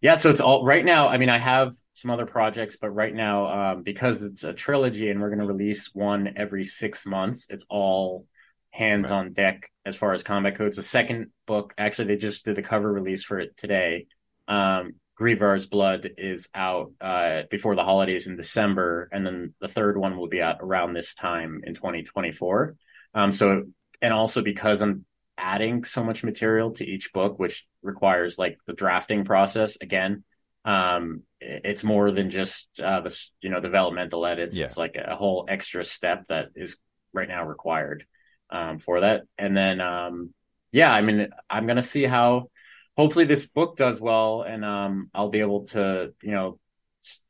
[0.00, 1.08] yeah, so it's all right now.
[1.08, 5.10] I mean, I have some other projects, but right now, um, because it's a trilogy
[5.10, 8.26] and we're going to release one every six months, it's all
[8.70, 9.16] hands right.
[9.16, 10.76] on deck as far as combat codes.
[10.76, 14.06] The second book, actually, they just did the cover release for it today.
[14.46, 19.96] Um, Grievar's Blood is out uh, before the holidays in December, and then the third
[19.96, 22.76] one will be out around this time in 2024.
[23.14, 23.64] Um, so,
[24.02, 25.06] and also because I'm
[25.38, 30.24] adding so much material to each book, which requires like the drafting process again.
[30.64, 34.56] Um, it's more than just uh, the you know developmental edits.
[34.56, 34.64] Yeah.
[34.64, 36.78] It's like a whole extra step that is
[37.12, 38.04] right now required
[38.50, 39.22] um, for that.
[39.38, 40.34] And then um,
[40.72, 42.50] yeah, I mean, I'm gonna see how.
[42.96, 46.58] Hopefully, this book does well, and um, I'll be able to you know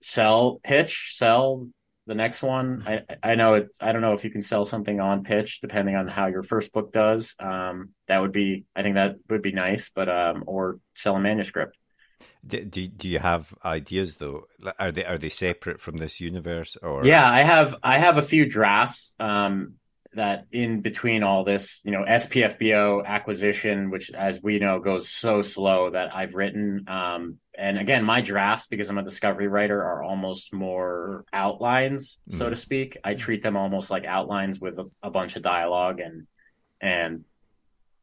[0.00, 1.68] sell, pitch, sell
[2.06, 5.00] the next one i i know it i don't know if you can sell something
[5.00, 7.34] on pitch depending on how your first book does.
[7.38, 11.20] Um that would be i think that would be nice but um or sell a
[11.20, 11.76] manuscript.
[12.46, 14.46] Do, do, do you have ideas though?
[14.78, 17.04] Are they are they separate from this universe or?
[17.04, 19.74] Yeah i have i have a few drafts um
[20.16, 25.42] that in between all this, you know, SPFBO acquisition, which as we know goes so
[25.42, 26.86] slow that I've written.
[26.88, 32.36] Um, and again, my drafts, because I'm a discovery writer, are almost more outlines, mm.
[32.36, 32.50] so mm-hmm.
[32.50, 32.96] to speak.
[33.02, 36.26] I treat them almost like outlines with a, a bunch of dialogue and
[36.80, 37.24] and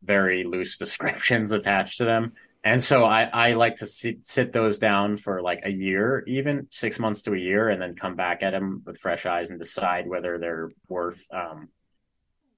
[0.02, 2.34] very loose descriptions attached to them.
[2.66, 6.68] And so I, I like to sit, sit those down for like a year, even
[6.72, 9.60] six months to a year, and then come back at them with fresh eyes and
[9.60, 11.68] decide whether they're worth um,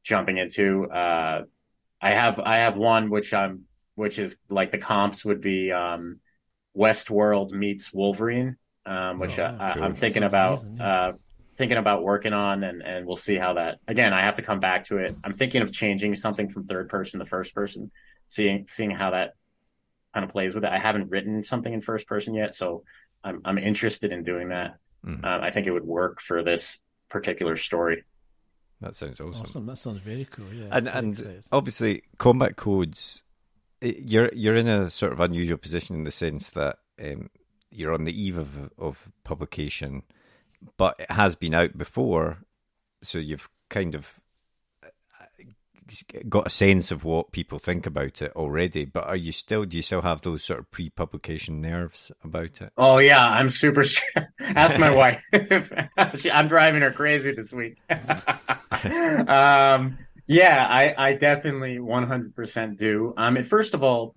[0.03, 0.85] jumping into.
[0.91, 1.45] Uh,
[1.99, 3.63] I have I have one which I'm
[3.95, 6.19] which is like the comps would be um,
[6.77, 11.07] Westworld meets Wolverine, um, which oh, I, am thinking about amazing, yeah.
[11.07, 11.11] uh,
[11.55, 13.79] thinking about working on, and and we'll see how that.
[13.87, 15.13] Again, I have to come back to it.
[15.23, 17.91] I'm thinking of changing something from third person to first person,
[18.27, 19.33] seeing seeing how that
[20.13, 20.69] kind of plays with it.
[20.69, 22.83] I haven't written something in first person yet, so
[23.23, 24.77] I'm I'm interested in doing that.
[25.05, 25.23] Mm.
[25.23, 28.03] Um, I think it would work for this particular story.
[28.81, 29.41] That sounds awesome.
[29.41, 29.65] Awesome.
[29.65, 30.45] That sounds very cool.
[30.53, 30.67] Yeah.
[30.71, 33.23] And and obviously, combat codes.
[33.81, 37.29] You're you're in a sort of unusual position in the sense that um,
[37.69, 40.03] you're on the eve of of publication,
[40.77, 42.39] but it has been out before,
[43.01, 44.21] so you've kind of
[46.27, 49.77] got a sense of what people think about it already, but are you still do
[49.77, 52.71] you still have those sort of pre-publication nerves about it?
[52.77, 53.83] Oh yeah, I'm super.
[54.39, 55.23] Ask my wife.
[56.31, 57.77] I'm driving her crazy this week.
[59.27, 59.97] um,
[60.27, 63.13] yeah, I, I definitely 100% do.
[63.17, 64.15] Um, and first of all,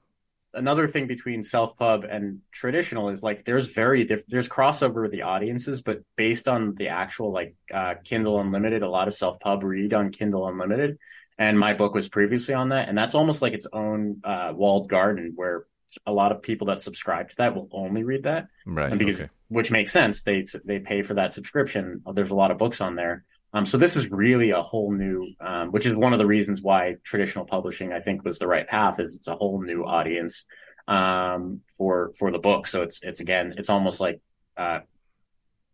[0.55, 5.13] another thing between self pub and traditional is like there's very diff- there's crossover with
[5.13, 9.39] the audiences, but based on the actual like uh, Kindle Unlimited, a lot of self
[9.41, 10.99] pub read on Kindle Unlimited
[11.39, 14.89] and my book was previously on that and that's almost like its own uh, walled
[14.89, 15.65] garden where
[16.05, 19.23] a lot of people that subscribe to that will only read that right and because
[19.23, 19.31] okay.
[19.49, 22.97] which makes sense they they pay for that subscription there's a lot of books on
[22.97, 23.25] there
[23.55, 26.63] um, so this is really a whole new um, which is one of the reasons
[26.63, 30.45] why traditional publishing i think was the right path is it's a whole new audience
[30.89, 32.67] um, for for the book.
[32.67, 34.21] So it's it's again it's almost like
[34.57, 34.81] uh,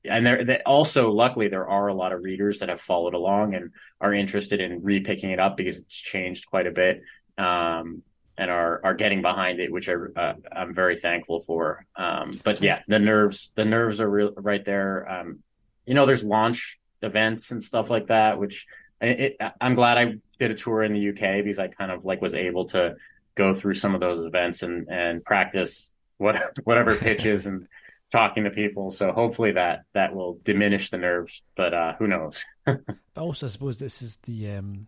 [0.04, 3.70] and there also luckily there are a lot of readers that have followed along and
[4.00, 7.02] are interested in repicking it up because it's changed quite a bit
[7.38, 8.02] um,
[8.36, 11.86] and are are getting behind it which I, uh, I'm very thankful for.
[11.96, 15.08] Um, but yeah the nerves the nerves are real, right there.
[15.08, 15.38] Um,
[15.86, 18.66] you know there's launch events and stuff like that which
[19.00, 22.22] it, I'm glad I did a tour in the UK because I kind of like
[22.22, 22.96] was able to
[23.34, 27.68] go through some of those events and and practice what whatever pitches and
[28.12, 28.90] talking to people.
[28.90, 32.44] So hopefully that that will diminish the nerves, but uh, who knows?
[32.64, 32.78] but
[33.16, 34.86] also, I suppose this is the um,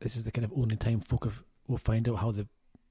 [0.00, 2.46] this is the kind of only time folk have, will find out how the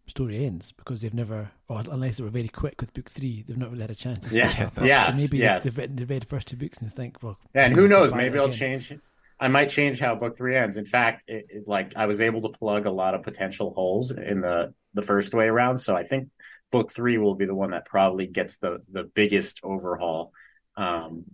[0.08, 3.58] story ends because they've never, or unless they were very quick with book three, they've
[3.58, 4.36] not really had a chance to.
[4.36, 5.64] Yeah, yes, so maybe yes.
[5.64, 7.88] they've, written, they've read the first two books and they think, well, Yeah, and who
[7.88, 8.14] knows?
[8.14, 8.58] Maybe I'll again.
[8.58, 8.93] change.
[9.39, 10.78] I might change how book three ends.
[10.78, 14.12] In fact, it, it, like I was able to plug a lot of potential holes
[14.12, 15.80] in the the first way around.
[15.80, 16.30] So I think
[16.72, 20.32] book three will be the one that probably gets the the biggest overhaul.
[20.78, 21.26] Um,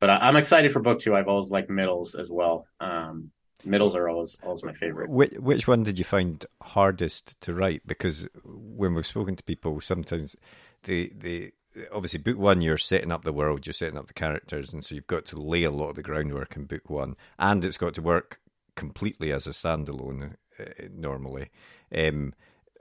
[0.00, 1.14] but I, I'm excited for book two.
[1.14, 2.66] I've always liked middles as well.
[2.80, 3.30] Um,
[3.64, 5.10] middles are always always my favorite.
[5.10, 7.86] Which, which one did you find hardest to write?
[7.86, 10.36] Because when we've spoken to people, sometimes
[10.84, 11.52] the the
[11.92, 14.94] obviously book one you're setting up the world, you're setting up the characters, and so
[14.94, 17.94] you've got to lay a lot of the groundwork in book one, and it's got
[17.94, 18.40] to work
[18.74, 21.50] completely as a standalone uh, normally.
[21.94, 22.34] Um,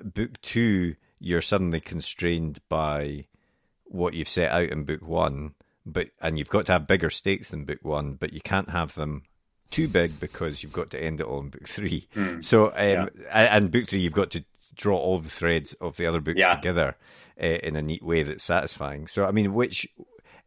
[0.03, 3.25] book two, you're suddenly constrained by
[3.85, 5.53] what you've set out in book one,
[5.85, 8.95] but and you've got to have bigger stakes than book one, but you can't have
[8.95, 9.23] them
[9.71, 12.07] too big because you've got to end it all in book three.
[12.41, 13.05] So, um, Yeah.
[13.31, 14.43] and book three, you've got to
[14.75, 16.55] draw all the threads of the other books Yeah.
[16.55, 16.95] together
[17.41, 19.07] uh, in a neat way that's satisfying.
[19.07, 19.87] So, I mean, which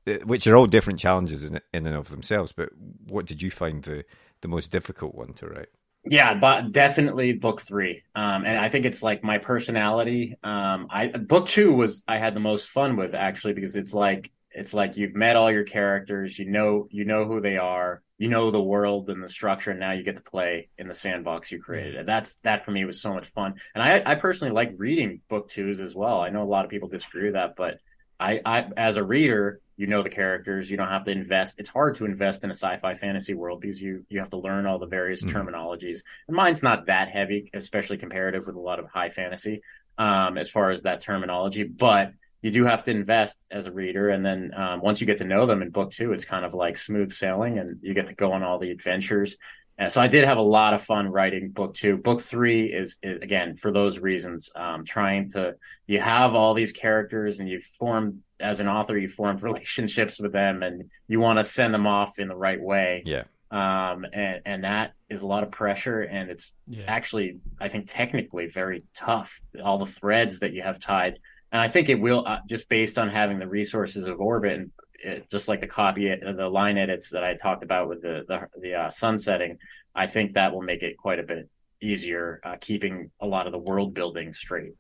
[0.07, 2.53] uh, which are all different challenges in in and of themselves.
[2.53, 2.71] But
[3.07, 4.05] what did you find the
[4.43, 5.69] the most difficult one to write?
[6.07, 8.03] Yeah, but definitely book three.
[8.15, 10.37] Um, and I think it's like my personality.
[10.45, 14.31] Um, I book two was I had the most fun with actually because it's like
[14.51, 18.29] it's like you've met all your characters, you know you know who they are, you
[18.29, 21.51] know the world and the structure, and now you get to play in the sandbox
[21.51, 21.97] you created.
[21.97, 23.55] And that's that for me was so much fun.
[23.75, 26.21] And I I personally like reading book twos as well.
[26.21, 27.79] I know a lot of people disagree with that, but
[28.21, 30.71] I, I as a reader, you know the characters.
[30.71, 31.59] You don't have to invest.
[31.59, 34.67] It's hard to invest in a sci-fi fantasy world because you you have to learn
[34.67, 36.01] all the various terminologies.
[36.29, 39.63] And mine's not that heavy, especially comparative with a lot of high fantasy,
[39.99, 41.65] um, as far as that terminology.
[41.65, 42.13] But
[42.45, 45.25] you do have to invest as a reader, and then um, once you get to
[45.25, 48.15] know them in book two, it's kind of like smooth sailing, and you get to
[48.15, 49.39] go on all the adventures.
[49.79, 51.97] And so I did have a lot of fun writing book two.
[51.97, 56.73] Book three is, is again for those reasons, um, trying to you have all these
[56.73, 61.39] characters and you've formed as an author, you formed relationships with them, and you want
[61.39, 63.03] to send them off in the right way.
[63.07, 66.85] Yeah, Um, and and that is a lot of pressure, and it's Yeah.
[66.87, 69.41] actually I think technically very tough.
[69.63, 71.19] All the threads that you have tied,
[71.55, 74.73] and I think it will uh, just based on having the resources of Orbit and
[74.99, 78.25] it, just like the copy, uh, the line edits that I talked about with the
[78.27, 79.59] the, the uh, sunsetting.
[79.95, 81.49] I think that will make it quite a bit
[81.81, 84.73] easier, uh, keeping a lot of the world building straight.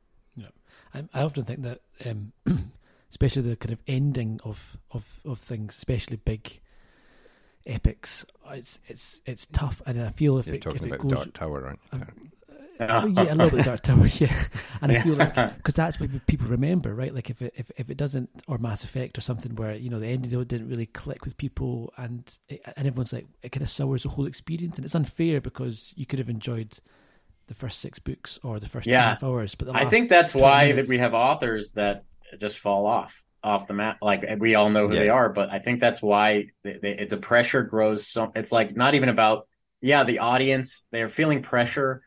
[0.92, 2.32] I, I often think that, um,
[3.10, 6.60] especially the kind of ending of, of, of things, especially big
[7.66, 10.98] epics, it's it's it's tough, and I feel if you're it, if talking it about
[11.02, 12.30] goes, Dark Tower, aren't you?
[12.80, 14.34] Oh, yeah, a little bit Dark Tower, yeah.
[14.80, 17.14] And I feel like because that's what people remember, right?
[17.14, 20.00] Like if it if, if it doesn't, or Mass Effect or something where you know
[20.00, 23.70] the ending didn't really click with people, and it, and everyone's like it kind of
[23.70, 26.78] sours the whole experience, and it's unfair because you could have enjoyed
[27.46, 29.02] the first six books or the first two Yeah.
[29.02, 32.04] half hours, but the I think that's 20 why that we have authors that
[32.40, 33.98] just fall off off the map.
[34.02, 35.00] Like eh, we all know who Yeah.
[35.00, 38.06] they are, but I think that's why the, the, the pressure grows.
[38.08, 39.46] So it's like not even about
[39.80, 40.84] yeah the audience.
[40.90, 42.02] They're feeling pressure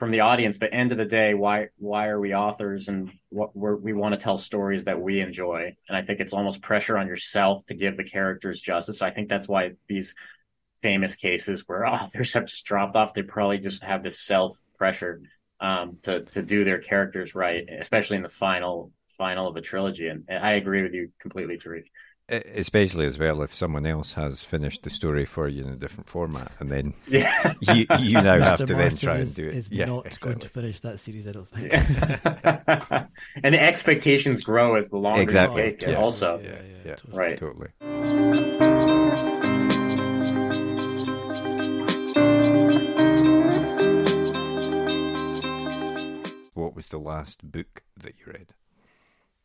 [0.00, 3.54] from the audience, but end of the day, why why are we authors and what
[3.54, 5.76] we want to tell stories that we enjoy?
[5.88, 8.98] And I think it's almost pressure on yourself to give the characters justice.
[8.98, 10.14] so I think that's why these
[10.80, 15.20] famous cases where authors have just dropped off, they probably just have this self pressure
[15.60, 20.08] um, to to do their characters right, especially in the final final of a trilogy.
[20.08, 21.84] And, and I agree with you completely, Tariq.
[22.30, 26.08] Especially as well if someone else has finished the story for you in a different
[26.08, 27.54] format, and then Yeah.
[27.60, 28.66] you you now have Mr.
[28.68, 29.54] to then try is, and do it.
[29.58, 31.72] is yeah, not going to finish that series, I don't think.
[33.42, 35.82] and the expectations grow as the longer Exactly, you take.
[35.90, 35.94] yeah.
[35.96, 37.18] Also, yeah, yeah, yeah, totally.
[37.18, 37.38] Right.
[37.38, 38.70] totally.
[46.54, 48.48] What was the last book that you read?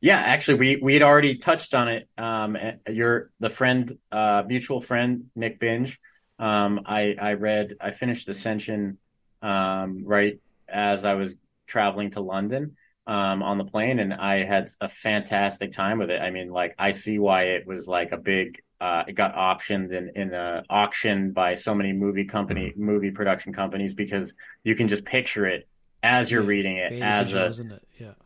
[0.06, 2.08] Yeah, actually, we we had already touched on it.
[2.16, 2.56] Um,
[2.88, 6.00] your the friend, uh, mutual friend Nick Binge.
[6.38, 9.00] Um, I I read I finished Ascension,
[9.42, 10.40] um, right
[10.70, 12.78] as I was traveling to London,
[13.08, 16.22] um, on the plane, and I had a fantastic time with it.
[16.22, 18.62] I mean, like I see why it was like a big.
[18.80, 23.54] Uh, it got optioned in in a auction by so many movie company movie production
[23.54, 25.68] companies because you can just picture it
[26.04, 27.88] as you're reading it as visual, a it?
[28.00, 28.25] Yeah.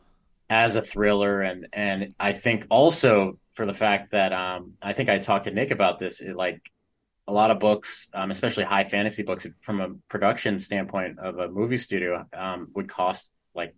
[0.50, 5.10] As a thriller and and I think also for the fact that um I think
[5.10, 6.62] I talked to Nick about this it, like
[7.28, 11.48] a lot of books um especially high fantasy books from a production standpoint of a
[11.48, 13.76] movie studio um would cost like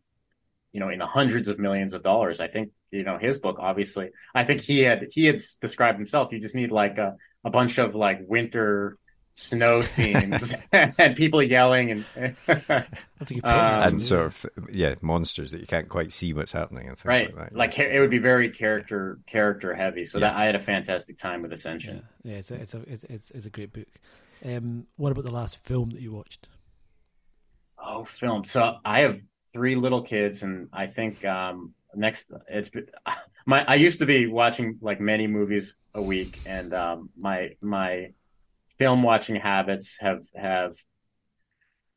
[0.71, 2.39] you know in the hundreds of millions of dollars.
[2.39, 6.31] I think you know his book obviously I think he had he had described himself
[6.31, 8.97] you just need like a, a bunch of like winter
[9.41, 13.45] snow scenes and people yelling and That's a good point.
[13.45, 17.05] Um, and sort of yeah, monsters that you can't quite see what's happening and things
[17.05, 17.55] right like that.
[17.55, 20.27] like it would be very character character heavy so Yeah.
[20.29, 23.31] that i had a fantastic time with ascension yeah, it's a, it's a it's, it's
[23.31, 23.87] it's a great book.
[24.45, 26.47] Um, what about the last film that you watched?
[27.77, 29.19] oh film so i have
[29.53, 32.69] three little kids and i think um next it's
[33.45, 38.11] my i used to be watching like many movies a week and um my my
[38.81, 40.73] film watching habits have have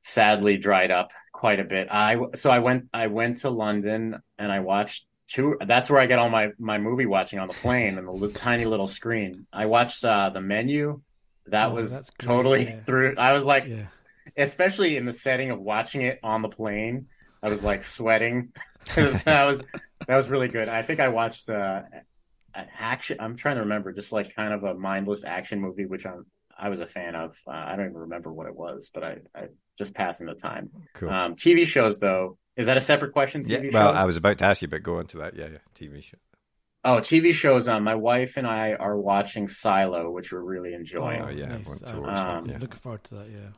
[0.03, 4.53] sadly dried up quite a bit i so i went i went to london and
[4.53, 7.97] i watched two that's where i get all my my movie watching on the plane
[7.97, 11.01] and the li- tiny little screen i watched uh the menu
[11.47, 12.81] that Oh, was totally yeah.
[12.87, 13.87] through i was like Yeah,
[14.37, 17.07] especially in the setting of watching it on the plane.
[17.43, 18.53] I was like sweating.
[18.97, 19.63] Was, that was
[20.09, 20.69] that was really good.
[20.69, 21.83] I think I watched uh,
[22.55, 23.17] an action.
[23.21, 26.27] I'm trying to remember, just like kind of a mindless action movie, which I'm
[26.65, 27.39] I was a fan of.
[27.47, 30.71] Uh, I don't even remember what it was, but I, I just passing the time.
[30.95, 31.11] cool.
[31.11, 33.45] Um, TV shows though, is that a separate question?
[33.47, 34.01] yeah, TV well, shows?
[34.01, 35.37] I was about to ask you, but go on to that.
[35.37, 36.17] Yeah, yeah, TV show.
[36.83, 37.69] Oh, TV shows.
[37.69, 41.21] Um, my wife and I are watching Silo, which we're really enjoying.
[41.21, 42.59] Oh, yeah, I want to watch that, yeah.
[42.59, 43.29] looking forward to that.
[43.31, 43.49] Yeah.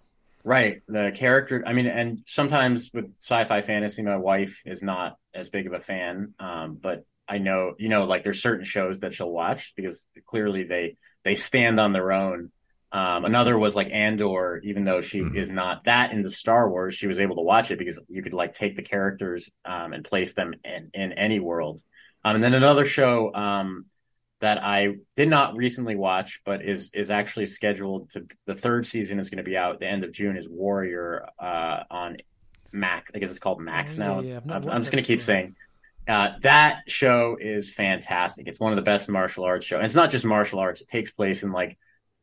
[0.42, 0.82] Right.
[0.88, 5.68] The character, I mean, and sometimes with sci-fi fantasy, my wife is not as big
[5.68, 6.34] of a fan.
[6.40, 10.64] Um, but I know, you know, like there's certain shows that she'll watch because clearly
[10.64, 12.52] they they stand on their own.
[12.92, 15.34] Um, another was like Andor, even though she Mhm.
[15.36, 18.32] is not that into Star Wars, she was able to watch it because you could
[18.34, 21.82] like take the characters um, and place them in, in any world.
[22.24, 23.86] Um, and then another show um,
[24.40, 29.18] that I did not recently watch, but is is actually scheduled to the third season
[29.18, 30.36] is going to be out at the end of June.
[30.36, 32.18] Is Warrior uh, on
[32.72, 33.10] Max?
[33.14, 34.20] I guess it's called Max Oh, now.
[34.20, 35.56] yeah, yeah, I've not I'm, I'm just going to keep saying
[36.08, 38.46] uh, that show is fantastic.
[38.46, 39.76] It's one of the best martial arts show.
[39.76, 41.76] And it's not just martial arts; it takes place in like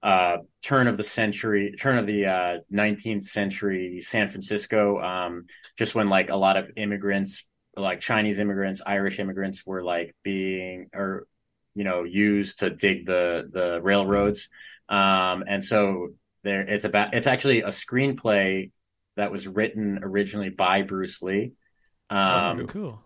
[0.03, 5.01] uh, turn of the century, turn of the uh, 19th century San Francisco.
[5.01, 5.45] Um,
[5.77, 7.45] just when like a lot of immigrants,
[7.77, 11.25] like Chinese immigrants, Irish immigrants, were like being or
[11.73, 14.49] you know used to dig the the railroads.
[14.89, 16.09] Um, and so
[16.43, 18.71] there, it's about it's actually a screenplay
[19.15, 21.53] that was written originally by Bruce Lee.
[22.09, 23.03] Um, oh, cool.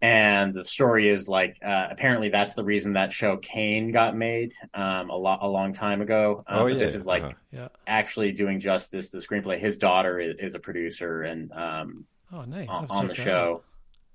[0.00, 4.52] And the story is like uh, apparently that's the reason that show Kane got made
[4.74, 6.44] um, a lot a long time ago.
[6.46, 7.32] Um, Oh, yeah, this is like uh-huh.
[7.52, 7.68] Yeah.
[7.86, 9.58] actually doing justice to the screenplay.
[9.58, 12.68] His daughter is, is a producer and um, Oh, nice.
[12.68, 13.34] On, on the check that out.
[13.34, 13.62] show,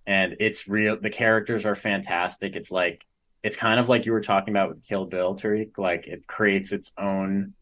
[0.06, 0.98] and it's real.
[1.02, 2.56] The characters are fantastic.
[2.56, 3.06] It's like
[3.42, 5.78] it's kind of like you were talking about with Kill Bill, Tariq.
[5.78, 7.56] Like it creates its own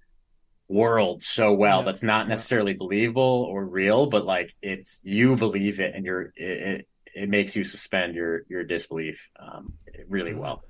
[0.68, 2.30] world so well Yeah, that's not yeah.
[2.30, 6.36] necessarily believable or real, but like it's you believe it, and you're it.
[6.36, 9.74] it it makes you suspend your your disbelief um,
[10.08, 10.64] really well.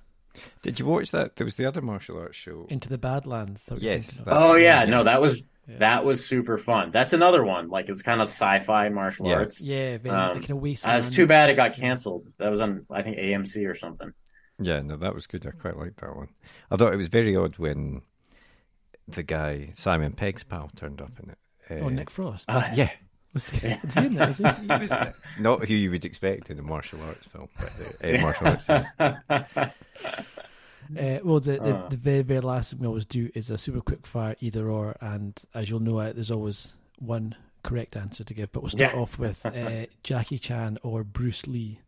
[0.62, 1.36] Did you watch that?
[1.36, 2.66] There was the other martial arts show.
[2.70, 3.62] Into the Badlands.
[3.62, 5.78] is that what you're Yes, that- Oh yeah, no, that was Yeah.
[5.80, 6.92] that was super fun.
[6.92, 7.68] That's another one.
[7.70, 9.34] Like it's kind of sci-fi martial Yeah.
[9.36, 9.62] arts.
[9.62, 12.30] Yeah, very, Um, like in a Uh, it's too bad it got canceled.
[12.40, 14.14] That was on I think AMC or something.
[14.58, 15.46] Yeah, no, that was good.
[15.46, 16.30] I quite liked that one.
[16.70, 18.02] Although it was very odd when
[19.08, 21.38] the guy Simon Pegg's pal turned up in it.
[21.70, 22.46] Uh, Oh, Nick Frost.
[22.48, 22.92] Uh, Yeah,
[23.34, 24.28] was, he, was he in there?
[24.28, 24.44] He?
[24.44, 25.16] he was in it.
[25.40, 27.74] not who you would expect in a martial arts film, but
[28.04, 28.68] uh, uh, martial arts.
[31.00, 31.88] Uh, well, the, the, Uh.
[31.88, 34.98] the very, very last thing we always do is a super quick fire either or,
[35.00, 38.52] and as you'll know, uh, there's always one correct answer to give.
[38.52, 39.00] But we'll start Yeah.
[39.00, 41.80] off with uh, Jackie Chan or Bruce Lee.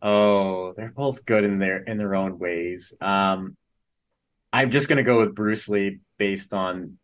[0.00, 2.92] Oh, they're both good in their in their own ways.
[3.00, 3.56] Um,
[4.52, 6.98] I'm just gonna go with Bruce Lee based on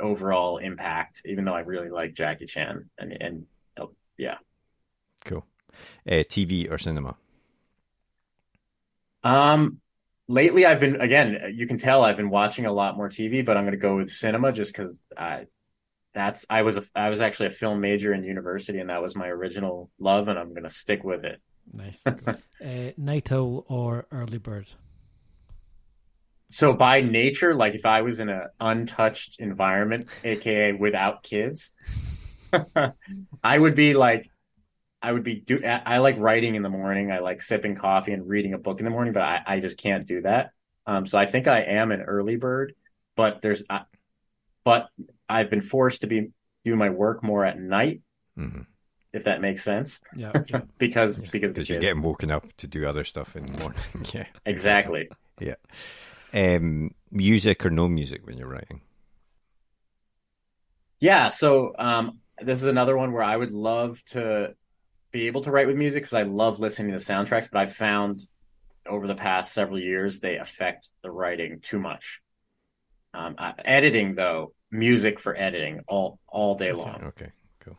[0.00, 3.46] overall impact, even though I really like Jackie Chan and and
[3.78, 4.36] oh, yeah.
[5.24, 5.44] Cool.
[6.08, 7.16] Uh, TV or cinema?
[9.24, 9.80] Um,
[10.28, 13.56] lately I've been again, you can tell I've been watching a lot more TV, but
[13.56, 15.46] I'm gonna go with cinema just because I
[16.14, 19.14] that's I was a I was actually a film major in university and that was
[19.14, 21.40] my original love and I'm gonna stick with it.
[21.72, 22.06] Nice.
[22.06, 22.34] uh,
[22.96, 24.68] Night Owl or Early Bird.
[26.50, 31.70] So by nature, like if I was in an untouched environment, aka without kids,
[33.44, 34.30] I would be like,
[35.02, 35.62] I would be do.
[35.64, 37.12] I like writing in the morning.
[37.12, 39.76] I like sipping coffee and reading a book in the morning, but I, I just
[39.78, 40.50] can't do that.
[40.86, 42.74] Um, so I think I am an early bird,
[43.14, 43.80] but there's, uh,
[44.64, 44.88] but
[45.28, 46.30] I've been forced to be
[46.64, 48.00] do my work more at night,
[48.38, 48.62] Mm-hmm.
[49.12, 50.60] if that makes sense, Yeah, yeah.
[50.78, 53.80] because because Because you're getting woken up to do other stuff in the morning.
[54.14, 54.26] yeah.
[54.46, 55.08] exactly.
[55.40, 55.54] Yeah.
[56.32, 58.80] Um, music or no music when you're writing?
[61.00, 64.54] Yeah, so um, this is another one where I would love to
[65.10, 68.26] be able to write with music because I love listening to soundtracks, but I've found
[68.86, 72.20] over the past several years they affect the writing too much.
[73.14, 77.02] Um, uh, editing, though, music for editing all all day long.
[77.04, 77.78] Okay, cool.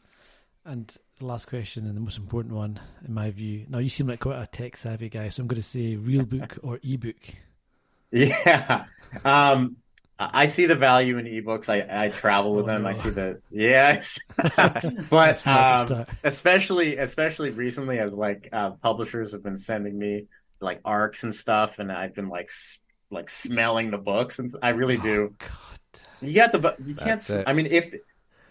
[0.66, 3.66] And the last question, and the most important one, in my view.
[3.70, 6.26] Now, you seem like quite a tech savvy guy, so I'm going to say real
[6.26, 7.36] book or ebook.
[8.12, 8.86] Yeah.
[9.24, 9.78] Um,
[10.22, 11.70] I see the value in ebooks.
[11.70, 12.84] I, I travel with Oh, them.
[12.84, 12.89] no.
[12.89, 14.20] I see the yes,
[14.55, 19.97] but That's not the um, especially especially recently, as like uh, publishers have been sending
[19.97, 20.26] me
[20.60, 22.80] like arcs and stuff, and I've been like s-
[23.10, 25.30] like smelling the books, and I really do.
[25.32, 26.01] Oh, God.
[26.22, 27.07] You got the bu- you can't.
[27.07, 27.45] That's it.
[27.47, 27.93] I mean, if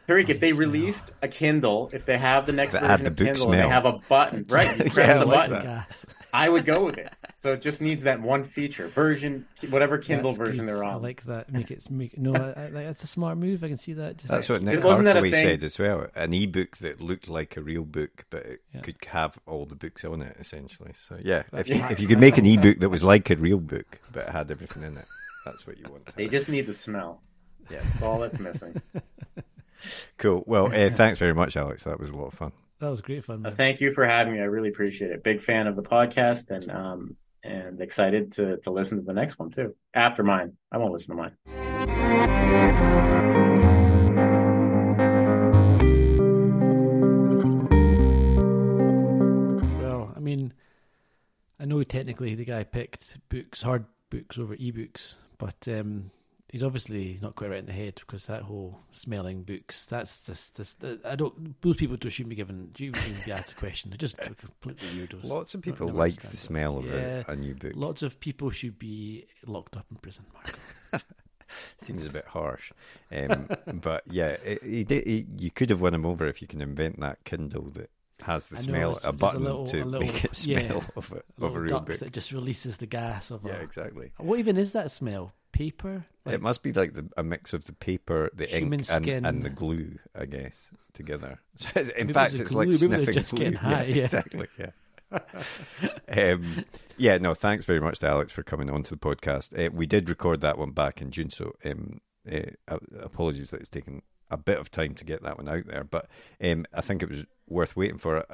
[0.09, 0.61] Tariq, if they smell.
[0.67, 3.61] released a Kindle, if they have the next That version the of book Kindle, and
[3.63, 4.75] they have a button, right?
[4.79, 5.67] You Yeah, press I the like button.
[5.67, 6.05] that.
[6.33, 7.13] I would go with it.
[7.39, 10.75] So it just needs that one feature version, whatever Kindle That's version good.
[10.75, 10.91] they're on.
[10.91, 11.03] I on.
[11.03, 11.53] like that.
[11.53, 12.35] Make it make no.
[12.57, 13.63] I, I, that's a smart move.
[13.63, 14.17] I can see that.
[14.17, 15.33] Just That's what Nick Wasn't that a thing?
[15.35, 16.09] said as well.
[16.17, 18.81] An ebook that looked like a real book, but it Yeah.
[18.81, 20.91] could have all the books on it, essentially.
[21.07, 23.37] So yeah, if That's you, if you could make an ebook that was like a
[23.37, 25.05] real book, but it had everything in it,
[25.45, 26.07] that's what you want.
[26.07, 26.33] To They have.
[26.33, 27.23] just need the smell.
[27.71, 28.83] yeah, That's all that's missing.
[30.19, 30.43] cool.
[30.45, 31.85] Well, uh, thanks very much, Alex.
[31.85, 32.51] That was a lot of fun.
[32.81, 33.37] that was great fun.
[33.37, 33.53] Uh, Man.
[33.53, 34.41] thank you for having me.
[34.41, 35.23] I really appreciate it.
[35.23, 37.17] Big fan of the podcast and um
[37.49, 39.75] and excited to to listen to the next one too.
[39.95, 40.53] After mine.
[40.71, 41.33] I won't listen to mine.
[49.81, 50.53] Well, I mean,
[51.59, 56.11] I know technically the guy picked books, hard books over ebooks, but um,
[56.51, 59.87] he's obviously not quite right in the head because that whole smelling books.
[59.87, 60.77] That's just this.
[61.05, 61.61] I don't.
[61.63, 62.71] Those people don't shouldn't be given.
[62.77, 63.91] You shouldn't be asked a question.
[63.91, 65.25] They're just completely weirdos.
[65.25, 67.23] Lots of people like the smell of Yeah.
[67.29, 67.73] a, a new book.
[67.75, 70.25] Lots of people should be locked up in prison.
[70.35, 71.03] Mark.
[71.79, 72.73] Seems a bit harsh,
[73.11, 73.49] um,
[73.81, 77.01] but yeah, it, he did, you could have won him over if you can invent
[77.01, 77.89] that Kindle that
[78.21, 80.47] has the I smell, it's a just a button little- to a little- make it
[80.47, 81.99] yeah, smell of, a, of a real book.
[82.01, 83.45] that just releases the gas of.
[83.47, 84.11] Yeah, a, exactly.
[84.19, 85.33] What even is that smell?
[85.59, 86.05] Paper.
[86.25, 89.51] it must be like the, a mix of the paper, the ink, and, and the
[89.51, 91.41] glue, I guess, together.
[91.57, 93.53] So in Maybe fact, it's it's like maybe sniffing glue.
[93.57, 94.05] high, yeah, yeah.
[94.05, 94.47] exactly.
[94.57, 94.71] Yeah.
[96.33, 96.65] um,
[96.97, 99.59] yeah, no, thanks very much to Alex for coming on to the podcast.
[99.59, 102.01] Uh, we did record that one back in June, so um,
[102.31, 105.67] uh, uh, apologies that it's taken a bit of time to get that one out
[105.67, 106.09] there, but
[106.41, 108.25] um, I think it was worth waiting for.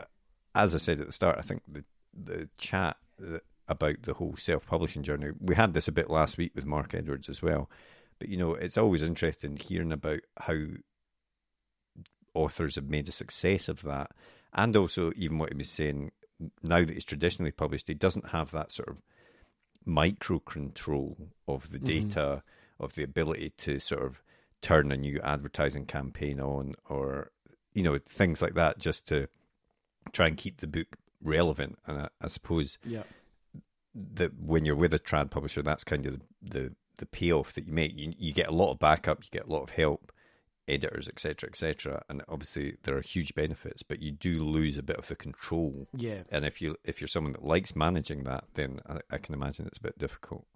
[0.55, 3.39] As I said at the start, I think the the chat uh,
[3.69, 6.95] about the whole self publishing journey, we had this a bit last week with Mark
[6.95, 7.71] Edwards as well.
[8.19, 10.57] But you know, it's always interesting hearing about how
[12.35, 14.11] authors have made a success of that,
[14.53, 16.13] and also even what he was saying
[16.63, 19.03] now that he's traditionally published, he doesn't have that sort of
[19.85, 22.09] micro control of the mm-hmm.
[22.09, 22.43] data,
[22.81, 24.23] of the ability to sort of
[24.61, 27.31] turn a new advertising campaign on, or
[27.75, 29.29] you know things like that, just to
[30.13, 31.79] try and keep the book relevant.
[31.87, 33.05] And I, I suppose Yeah.
[33.95, 37.67] That when you're with a trad publisher, that's kind of the, the the payoff that
[37.67, 37.99] you make.
[37.99, 40.13] You you get a lot of backup, you get a lot of help,
[40.69, 44.97] editors, etc., etc., and obviously there are huge benefits, but you do lose a bit
[44.97, 45.89] of the control.
[45.97, 46.23] Yeah.
[46.31, 49.67] And if you if you're someone that likes managing that, then I, I can imagine
[49.67, 50.47] it's a bit difficult.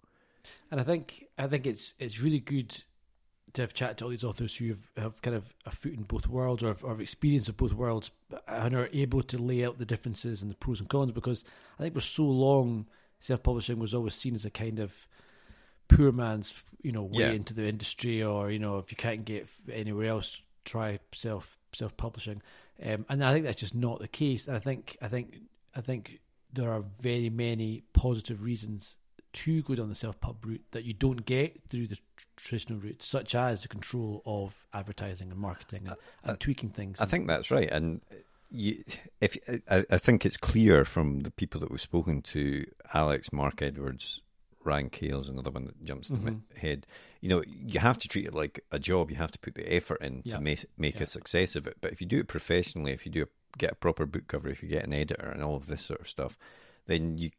[0.71, 2.83] And I think I think it's it's really good
[3.53, 6.03] to have chatted to all these authors who have, have kind of a foot in
[6.03, 8.11] both worlds or have, or have experience of both worlds
[8.47, 11.43] and are able to lay out the differences and the pros and cons because
[11.79, 12.85] I think for so long
[13.19, 14.93] self publishing was always seen as a kind of
[15.87, 17.31] poor man's you know way Yeah.
[17.31, 21.95] into the industry or you know if you can't get anywhere else try self self
[21.97, 22.41] publishing
[22.85, 25.39] um, and I think that's just not the case and I think I think
[25.75, 26.19] I think
[26.53, 28.97] there are very many positive reasons
[29.31, 31.97] to go down the self pub route that you don't get through the
[32.35, 36.99] traditional route, such as the control of advertising and marketing and, and tweaking things.
[36.99, 38.01] I think that's right, and
[38.49, 38.83] you,
[39.21, 39.37] if
[39.69, 44.21] I, I think it's clear from the people that we've spoken to, Alex, Mark Edwards,
[44.63, 46.57] Ryan Cahill's another one that jumps to my mm-hmm.
[46.59, 46.85] head.
[47.21, 49.09] You know, you have to treat it like a job.
[49.09, 50.35] You have to put the effort in Yeah.
[50.35, 51.03] to make make Yeah.
[51.03, 51.77] a success of it.
[51.81, 54.49] But if you do it professionally, if you do a, get a proper book cover,
[54.49, 56.37] if you get an editor and all of this sort of stuff,
[56.87, 57.31] then you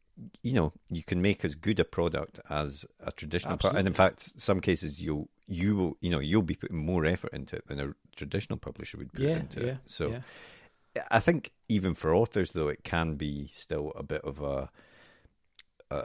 [0.43, 3.79] you know you can make as good a product as a traditional product.
[3.79, 7.33] And in fact, some cases you'll you will you know you'll be putting more effort
[7.33, 9.73] into it than a traditional publisher would put yeah, into yeah.
[9.73, 9.79] it.
[9.87, 10.11] So.
[10.11, 10.21] yeah.
[11.11, 14.71] I think even for authors, though, it can be still a bit of a,
[15.91, 16.05] uh,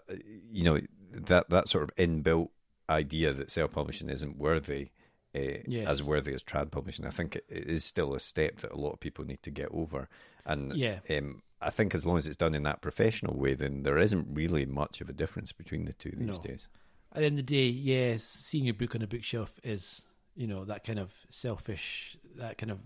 [0.52, 0.80] you know,
[1.12, 2.50] that that sort of inbuilt
[2.90, 4.90] idea that self-publishing isn't worthy,
[5.36, 5.88] uh, Yes.
[5.88, 7.06] as worthy as trad publishing.
[7.06, 9.52] I think it, it is still a step that a lot of people need to
[9.52, 10.08] get over.
[10.46, 11.00] And Yeah.
[11.10, 14.28] um, I think as long as it's done in that professional way, then there isn't
[14.32, 16.44] really much of a difference between the two these No.
[16.44, 16.68] days.
[17.12, 20.02] At the end of the day, yes, seeing your book on a bookshelf is,
[20.36, 22.80] you know, that kind of selfish, that kind of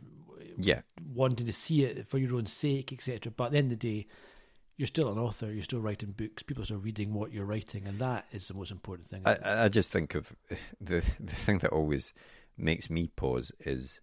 [0.57, 0.81] Yeah,
[1.13, 3.31] wanting to see it for your own sake, etc.
[3.35, 4.07] But at the end of the day,
[4.77, 5.51] you're still an author.
[5.51, 6.43] You're still writing books.
[6.43, 9.23] People are still reading what you're writing, and that is the most important thing.
[9.25, 10.33] I, I just think of
[10.81, 12.13] the the thing that always
[12.57, 13.99] makes me pause is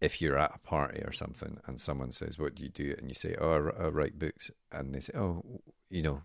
[0.00, 3.08] if you're at a party or something and someone says, "What do you do?" and
[3.08, 6.22] you say, "Oh, I write books," and they say, "Oh, you know,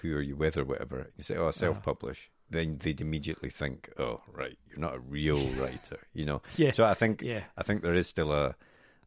[0.00, 1.52] who are you with or whatever?" You say, "Oh, I uh-huh.
[1.52, 6.42] self-publish." Then they'd immediately think, "Oh, right, you're not a real writer," you know.
[6.56, 6.72] Yeah.
[6.72, 7.42] So I think, Yeah.
[7.56, 8.54] I think there is still a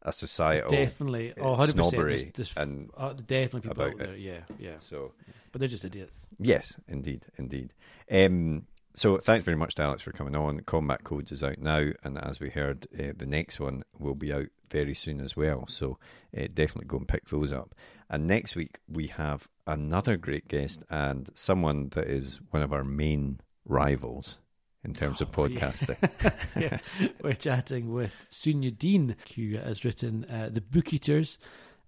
[0.04, 1.70] a societal definitely, uh, oh, 100%.
[1.74, 4.14] snobbery There's, there's, and uh, definitely people about out there.
[4.14, 4.18] it.
[4.18, 4.78] Yeah, yeah.
[4.78, 5.12] so
[5.52, 6.26] But they're just idiots.
[6.40, 7.72] Yes, indeed, indeed.
[8.10, 10.58] Um, so thanks very much to Alex for coming on.
[10.60, 14.32] Combat Codes is out now, and as we heard, uh, the next one will be
[14.32, 15.66] out very soon as well.
[15.68, 15.98] So
[16.36, 17.72] uh, definitely go and pick those up.
[18.12, 22.84] And next week we have another great guest and someone that is one of our
[22.84, 24.38] main rivals
[24.84, 25.58] in terms of Oh, yeah.
[25.70, 26.34] podcasting.
[26.60, 26.78] yeah,
[27.22, 31.38] we're chatting with Sunyi Dean, who has written uh, The Book Eaters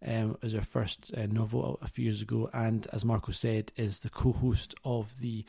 [0.06, 4.00] um, as her first uh, novel a few years ago, and as Marco said, is
[4.00, 5.44] the co-host of the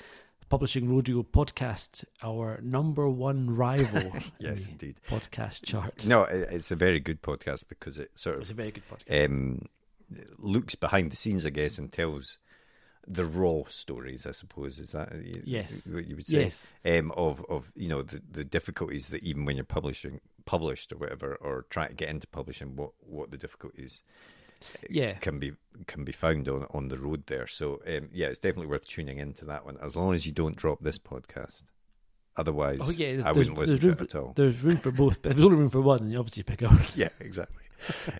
[0.49, 4.11] Publishing Rodeo podcast, our number one rival.
[4.39, 4.99] yes, in indeed.
[5.09, 6.05] podcast chart.
[6.05, 8.41] No, it's a very good podcast because it sort of.
[8.41, 9.26] It's a very good podcast.
[9.26, 9.61] um,
[10.37, 12.37] looks behind the scenes, I guess, and tells
[13.07, 14.25] the raw stories.
[14.25, 15.87] I suppose is that Yes.
[15.87, 19.45] what you would say yes, um, of of you know the, the difficulties that even
[19.45, 23.37] when you're publishing published or whatever or trying to get into publishing, what what the
[23.37, 24.03] difficulties
[24.89, 25.13] yeah.
[25.13, 25.53] can be
[25.87, 27.47] can be found on on the road there.
[27.47, 30.55] So um, yeah, it's definitely worth tuning into that one as long as you don't
[30.55, 31.63] drop this podcast.
[32.38, 34.33] Otherwise, Oh yeah, I wouldn't listen to room it for- at all.
[34.36, 36.63] There's room for both, but if there's only room for one, then you obviously pick
[36.63, 36.97] ours.
[36.97, 37.63] yeah, exactly.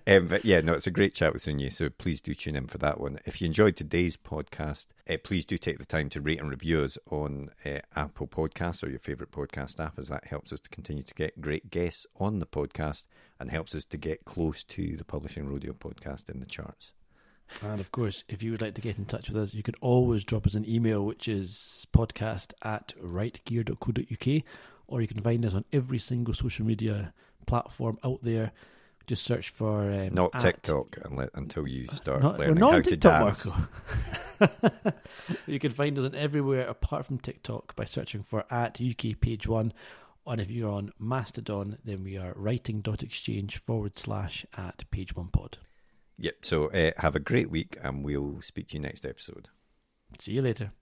[0.06, 1.72] um, but yeah, no, it's a great chat with Sunyi.
[1.72, 3.18] So please do tune in for that one.
[3.26, 6.82] If you enjoyed today's podcast, uh, please do take the time to rate and review
[6.82, 10.68] us on uh, Apple Podcasts or your favorite podcast app, as that helps us to
[10.70, 13.04] continue to get great guests on the podcast
[13.40, 16.92] and helps us to get close to the Publishing Rodeo podcast in the charts.
[17.62, 19.74] And of course, if you would like to get in touch with us, you can
[19.80, 24.42] always drop us an email, which is podcast at writegear.co.uk,
[24.88, 27.12] or you can find us on every single social media
[27.46, 28.52] platform out there.
[29.06, 32.82] Just search for um, Not at- TikTok unle- until you start Not, learning how on
[32.82, 33.56] to TikTok, dance.
[35.46, 39.46] You can find us on everywhere apart from TikTok by searching for at UK Page
[39.46, 39.72] One.
[40.26, 45.58] And if you're on Mastodon, then we are writing.exchange forward slash at page one pod.
[46.18, 46.36] Yep.
[46.42, 49.48] So uh, have a great week, and we'll speak to you next episode.
[50.18, 50.72] See you later.